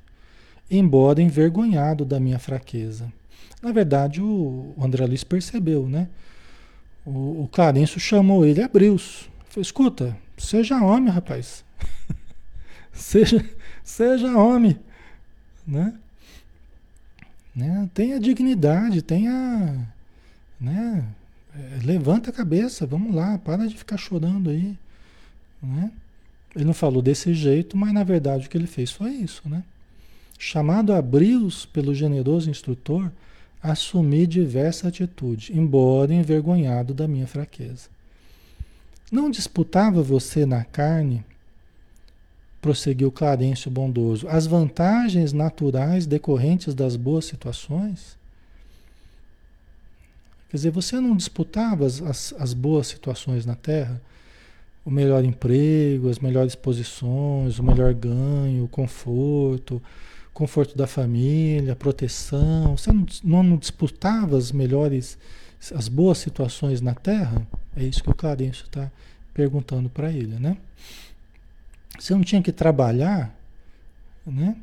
[0.69, 3.11] embora envergonhado da minha fraqueza.
[3.61, 6.07] Na verdade, o André Luiz percebeu, né?
[7.05, 9.29] O, o Clarencio chamou ele a brios.
[9.49, 11.63] Falei, escuta, seja homem, rapaz.
[12.91, 13.43] seja,
[13.83, 14.77] seja homem,
[15.65, 15.93] né?
[17.55, 17.89] né?
[17.93, 19.87] Tenha dignidade, tenha,
[20.59, 21.05] né?
[21.55, 24.77] É, levanta a cabeça, vamos lá, para de ficar chorando aí.
[25.61, 25.91] Né?
[26.55, 29.47] Ele não falou desse jeito, mas na verdade o que ele fez foi isso.
[29.47, 29.63] Né?
[30.37, 33.11] Chamado a brios pelo generoso instrutor,
[33.61, 37.89] assumi diversa atitude, embora envergonhado da minha fraqueza.
[39.11, 41.23] Não disputava você na carne,
[42.61, 48.17] prosseguiu Clarencio bondoso, as vantagens naturais decorrentes das boas situações?
[50.49, 54.01] Quer dizer, você não disputava as, as, as boas situações na Terra?
[54.87, 59.83] o melhor emprego, as melhores posições, o melhor ganho, o conforto,
[60.33, 62.77] conforto da família, proteção.
[62.77, 65.17] Você não, não disputava as melhores,
[65.75, 67.45] as boas situações na Terra?
[67.75, 68.89] É isso que o Clarencio está
[69.33, 70.55] perguntando para ele, né?
[71.99, 73.37] Você não tinha que trabalhar,
[74.25, 74.55] né?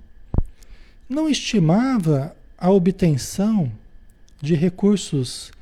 [1.06, 3.70] Não estimava a obtenção
[4.40, 5.52] de recursos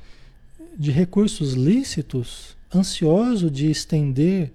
[0.77, 4.51] de recursos lícitos ansioso de estender,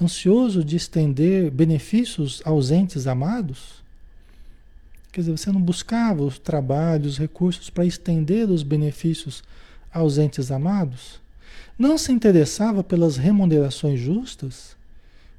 [0.00, 3.82] ansioso de estender benefícios aos entes amados?
[5.10, 9.42] Quer dizer, você não buscava os trabalhos, os recursos para estender os benefícios
[9.92, 11.20] aos entes amados?
[11.78, 14.76] Não se interessava pelas remunerações justas?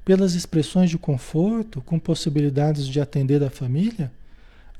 [0.04, 4.10] Pelas expressões de conforto, com possibilidades de atender a família?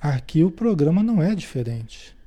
[0.00, 2.17] Aqui o programa não é diferente.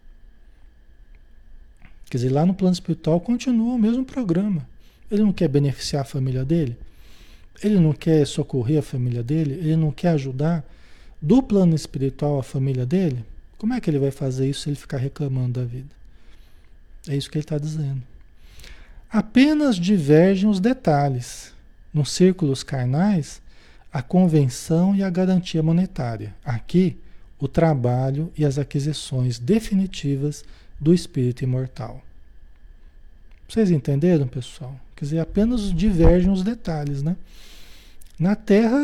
[2.12, 4.68] Quer dizer, lá no plano espiritual continua o mesmo programa.
[5.10, 6.76] Ele não quer beneficiar a família dele?
[7.64, 9.54] Ele não quer socorrer a família dele?
[9.54, 10.62] Ele não quer ajudar
[11.22, 13.24] do plano espiritual a família dele?
[13.58, 15.88] Como é que ele vai fazer isso se ele ficar reclamando da vida?
[17.08, 18.02] É isso que ele está dizendo.
[19.10, 21.54] Apenas divergem os detalhes.
[21.94, 23.42] Nos círculos carnais,
[23.92, 26.36] a convenção e a garantia monetária.
[26.44, 26.98] Aqui,
[27.40, 30.44] o trabalho e as aquisições definitivas
[30.82, 32.02] do espírito imortal.
[33.48, 34.76] Vocês entenderam, pessoal?
[34.96, 37.16] Quer dizer, apenas divergem os detalhes, né?
[38.18, 38.78] Na Terra,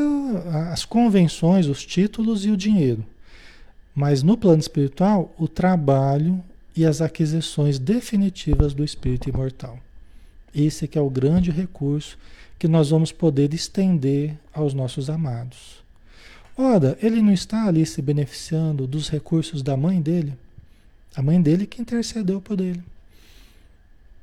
[0.72, 3.04] as convenções, os títulos e o dinheiro.
[3.96, 6.44] Mas no plano espiritual, o trabalho
[6.76, 9.80] e as aquisições definitivas do espírito imortal.
[10.54, 12.18] Esse que é o grande recurso
[12.60, 15.84] que nós vamos poder estender aos nossos amados.
[16.56, 20.34] Ora, ele não está ali se beneficiando dos recursos da mãe dele?
[21.18, 22.84] A mãe dele que intercedeu por ele.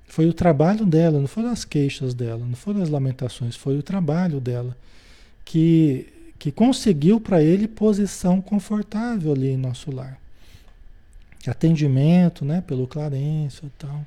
[0.06, 3.82] Foi o trabalho dela, não foram as queixas dela, não foram as lamentações, foi o
[3.82, 4.76] trabalho dela
[5.44, 6.06] que,
[6.38, 10.20] que conseguiu para ele posição confortável ali em nosso lar.
[11.48, 14.06] Atendimento, né, pelo Clarencio e tal.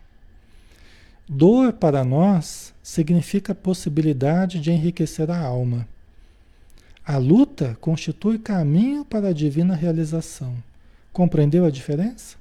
[1.27, 5.85] Dor para nós significa possibilidade de enriquecer a alma.
[7.05, 10.55] A luta constitui caminho para a divina realização.
[11.11, 12.36] Compreendeu a diferença?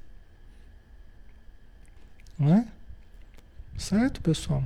[2.39, 2.67] Não é?
[3.77, 4.65] Certo, pessoal?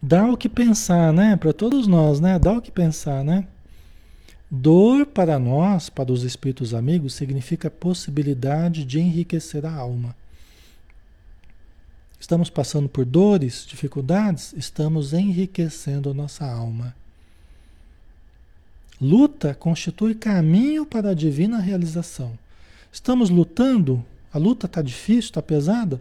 [0.00, 1.36] Dá o que pensar, né?
[1.36, 2.38] Para todos nós, né?
[2.38, 3.46] Dá o que pensar, né?
[4.50, 10.14] Dor para nós, para os espíritos amigos, significa possibilidade de enriquecer a alma.
[12.20, 16.94] Estamos passando por dores, dificuldades, estamos enriquecendo a nossa alma.
[19.00, 22.38] Luta constitui caminho para a divina realização.
[22.94, 26.00] Estamos lutando a luta está difícil, está pesada,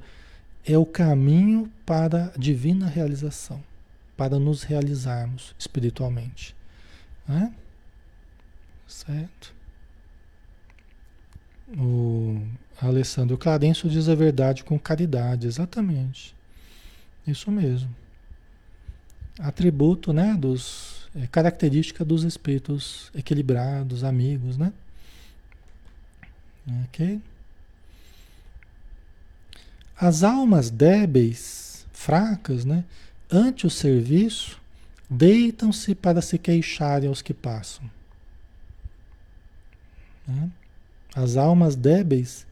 [0.64, 3.64] é o caminho para a divina realização,
[4.16, 6.56] para nos realizarmos espiritualmente.
[7.28, 7.54] Né?
[8.88, 9.54] Certo?
[11.78, 12.42] O
[12.80, 16.36] Alessandro Clarencio diz a verdade com caridade, exatamente.
[17.26, 17.96] Isso mesmo.
[19.40, 24.72] Atributo, né, dos é, característica dos espíritos equilibrados, amigos, né?
[26.68, 27.22] OK?
[29.96, 32.84] As almas débeis, fracas, né,
[33.32, 34.62] ante o serviço,
[35.10, 37.90] deitam-se para se queixarem aos que passam.
[40.28, 40.50] Né?
[41.16, 42.46] As almas débeis,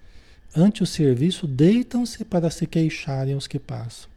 [0.55, 4.09] ante o serviço, deitam-se para se queixarem aos que passam.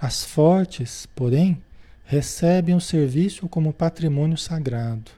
[0.00, 1.60] As fortes, porém,
[2.04, 5.10] recebem o serviço como patrimônio sagrado,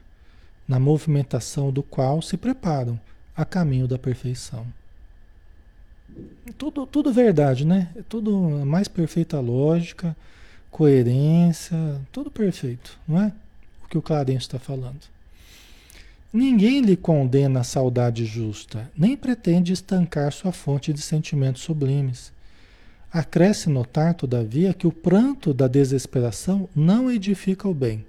[0.67, 2.99] na movimentação do qual se preparam
[3.41, 4.65] a caminho da perfeição.
[6.57, 7.89] Tudo, tudo verdade, né?
[8.07, 10.15] Tudo a mais perfeita lógica,
[10.69, 13.31] coerência, tudo perfeito, não é?
[13.83, 14.99] O que o Clarence está falando.
[16.31, 22.31] Ninguém lhe condena a saudade justa, nem pretende estancar sua fonte de sentimentos sublimes.
[23.11, 28.05] Acresce notar, todavia, que o pranto da desesperação não edifica o bem.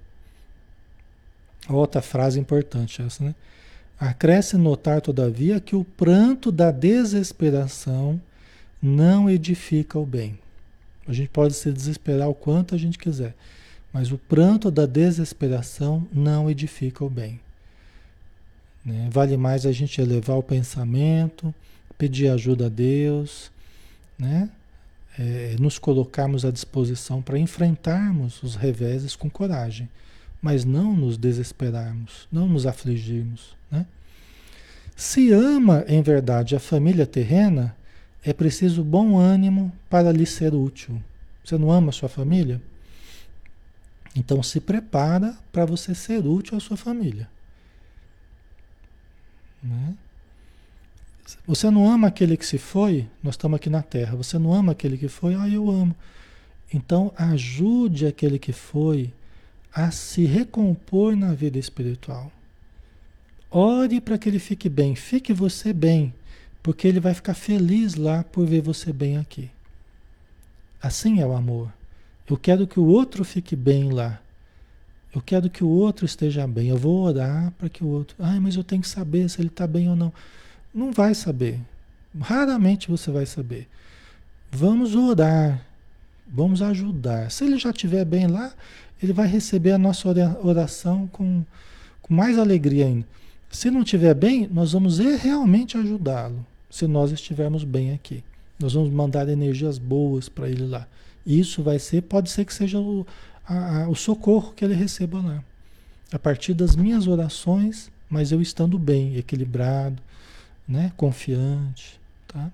[1.68, 3.34] Outra frase importante essa, né?
[4.02, 8.20] Acresce notar, todavia, que o pranto da desesperação
[8.82, 10.36] não edifica o bem.
[11.06, 13.32] A gente pode se desesperar o quanto a gente quiser,
[13.92, 17.38] mas o pranto da desesperação não edifica o bem.
[18.84, 19.08] Né?
[19.08, 21.54] Vale mais a gente elevar o pensamento,
[21.96, 23.52] pedir ajuda a Deus,
[24.18, 24.50] né?
[25.16, 29.88] É, nos colocarmos à disposição para enfrentarmos os reveses com coragem,
[30.40, 33.61] mas não nos desesperarmos, não nos afligirmos.
[34.96, 37.76] Se ama em verdade a família terrena,
[38.22, 41.02] é preciso bom ânimo para lhe ser útil.
[41.44, 42.60] Você não ama a sua família?
[44.14, 47.28] Então se prepara para você ser útil à sua família.
[49.62, 49.94] Né?
[51.46, 53.08] Você não ama aquele que se foi?
[53.22, 54.16] Nós estamos aqui na Terra.
[54.16, 55.34] Você não ama aquele que foi?
[55.34, 55.94] Ah, eu amo.
[56.72, 59.12] Então ajude aquele que foi
[59.72, 62.30] a se recompor na vida espiritual.
[63.54, 64.94] Ore para que ele fique bem.
[64.94, 66.14] Fique você bem,
[66.62, 69.50] porque ele vai ficar feliz lá por ver você bem aqui.
[70.82, 71.70] Assim é o amor.
[72.28, 74.18] Eu quero que o outro fique bem lá.
[75.14, 76.68] Eu quero que o outro esteja bem.
[76.68, 78.16] Eu vou orar para que o outro.
[78.18, 80.10] Ai, mas eu tenho que saber se ele está bem ou não.
[80.72, 81.60] Não vai saber.
[82.18, 83.68] Raramente você vai saber.
[84.50, 85.62] Vamos orar.
[86.26, 87.30] Vamos ajudar.
[87.30, 88.50] Se ele já estiver bem lá,
[89.02, 90.08] ele vai receber a nossa
[90.42, 91.44] oração com,
[92.00, 93.06] com mais alegria ainda.
[93.52, 96.44] Se não estiver bem, nós vamos realmente ajudá-lo.
[96.70, 98.24] Se nós estivermos bem aqui.
[98.58, 100.88] Nós vamos mandar energias boas para ele lá.
[101.24, 103.06] Isso vai ser, pode ser que seja o,
[103.46, 105.44] a, a, o socorro que ele receba lá.
[106.10, 110.02] A partir das minhas orações, mas eu estando bem, equilibrado,
[110.66, 110.90] né?
[110.96, 112.00] confiante.
[112.26, 112.50] Tá?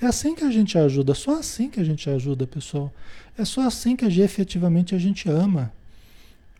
[0.00, 2.92] É assim que a gente ajuda, só assim que a gente ajuda, pessoal.
[3.36, 5.72] É só assim que a gente, efetivamente a gente ama.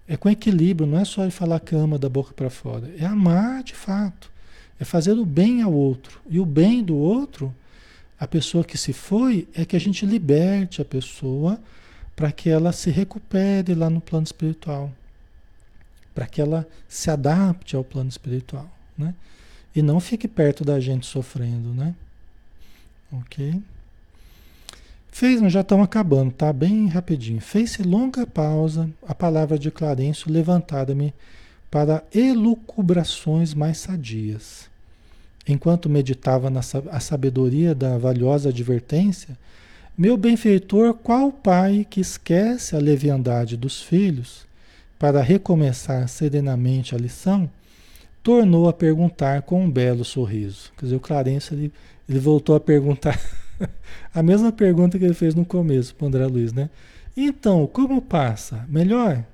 [0.07, 2.93] É com equilíbrio, não é só falar que ama da boca para fora.
[2.99, 4.31] É amar de fato.
[4.79, 6.21] É fazer o bem ao outro.
[6.29, 7.55] E o bem do outro,
[8.19, 11.59] a pessoa que se foi, é que a gente liberte a pessoa
[12.15, 14.93] para que ela se recupere lá no plano espiritual,
[16.15, 19.15] para que ela se adapte ao plano espiritual, né?
[19.75, 21.95] E não fique perto da gente sofrendo, né?
[23.11, 23.61] Ok?
[25.15, 26.53] Fez, já estamos acabando, tá?
[26.53, 27.41] Bem rapidinho.
[27.41, 31.15] Fez-se longa pausa, a palavra de Clarencio levantada-me
[31.71, 34.69] para elucubrações mais sadias.
[35.47, 39.39] Enquanto meditava na a sabedoria da valiosa advertência,
[39.97, 44.45] meu benfeitor, qual pai que esquece a leviandade dos filhos
[44.99, 47.49] para recomeçar serenamente a lição,
[48.21, 50.73] tornou a perguntar com um belo sorriso.
[50.77, 51.73] Quer dizer, o Clarence ele,
[52.09, 53.17] ele voltou a perguntar
[54.15, 56.71] a mesma pergunta que ele fez no começo para André Luiz, né?
[57.17, 58.65] Então, como passa?
[58.69, 59.25] Melhor?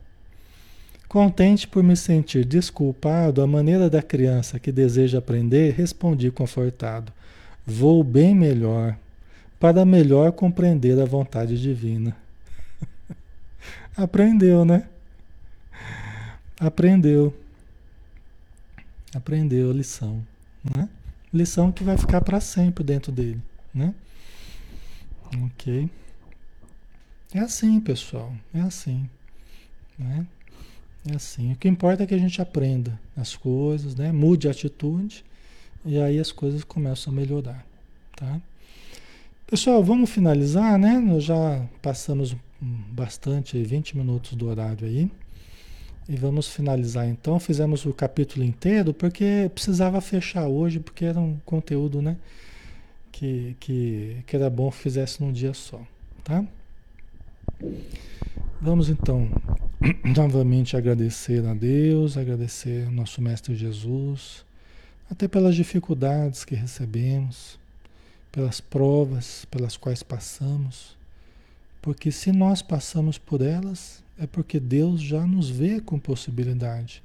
[1.08, 7.12] Contente por me sentir desculpado, à maneira da criança que deseja aprender, respondi confortado:
[7.66, 8.96] Vou bem melhor
[9.58, 12.16] para melhor compreender a vontade divina.
[13.96, 14.88] Aprendeu, né?
[16.58, 17.34] Aprendeu.
[19.14, 20.24] Aprendeu a lição,
[20.76, 20.88] né?
[21.32, 23.40] Lição que vai ficar para sempre dentro dele,
[23.74, 23.94] né?
[25.36, 25.88] OK.
[27.32, 29.08] É assim, pessoal, é assim,
[29.98, 30.26] né?
[31.08, 31.52] É assim.
[31.52, 34.10] O que importa é que a gente aprenda as coisas, né?
[34.12, 35.24] Mude a atitude
[35.84, 37.64] e aí as coisas começam a melhorar,
[38.16, 38.40] tá?
[39.46, 40.98] Pessoal, vamos finalizar, né?
[40.98, 45.10] Nós já passamos bastante, 20 minutos do horário aí.
[46.08, 47.38] E vamos finalizar então.
[47.38, 52.16] Fizemos o capítulo inteiro porque precisava fechar hoje, porque era um conteúdo, né?
[53.20, 55.86] Que, que, que era bom fizesse num dia só,
[56.24, 56.42] tá?
[58.58, 59.28] Vamos então
[60.16, 64.42] novamente agradecer a Deus, agradecer ao nosso Mestre Jesus,
[65.10, 67.58] até pelas dificuldades que recebemos
[68.32, 70.96] pelas provas pelas quais passamos,
[71.82, 77.02] porque se nós passamos por elas, é porque Deus já nos vê com possibilidade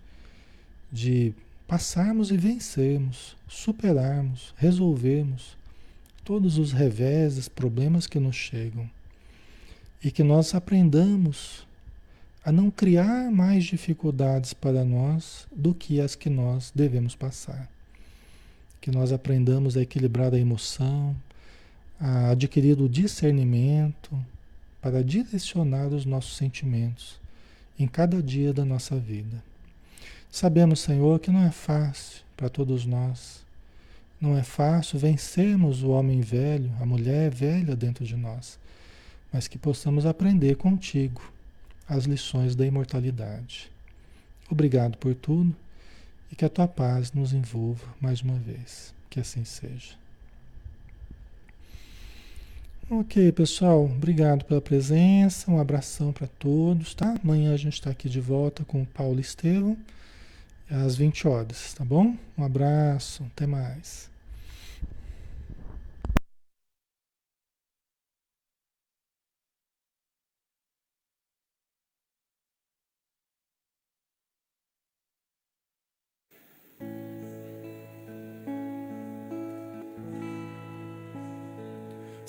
[0.89, 1.33] de
[1.67, 5.57] passarmos e vencermos, superarmos, resolvermos
[6.26, 8.89] todos os reveses, problemas que nos chegam.
[10.03, 11.65] E que nós aprendamos
[12.43, 17.69] a não criar mais dificuldades para nós do que as que nós devemos passar
[18.85, 21.15] que nós aprendamos a equilibrar a emoção,
[22.31, 24.15] adquirido discernimento
[24.80, 27.19] para direcionar os nossos sentimentos
[27.80, 29.43] em cada dia da nossa vida.
[30.30, 33.43] Sabemos, Senhor, que não é fácil para todos nós.
[34.26, 38.57] Não é fácil vencermos o homem velho, a mulher velha dentro de nós,
[39.31, 41.22] mas que possamos aprender contigo
[41.88, 43.69] as lições da imortalidade.
[44.49, 45.56] Obrigado por tudo
[46.31, 48.95] e que a tua paz nos envolva mais uma vez.
[49.11, 49.93] Que assim seja.
[52.89, 57.14] Ok, pessoal, obrigado pela presença, um abração para todos, tá?
[57.23, 59.77] Amanhã a gente está aqui de volta com o Paulo Estevam,
[60.68, 62.18] às 20 horas, tá bom?
[62.35, 64.14] Um abraço, até mais.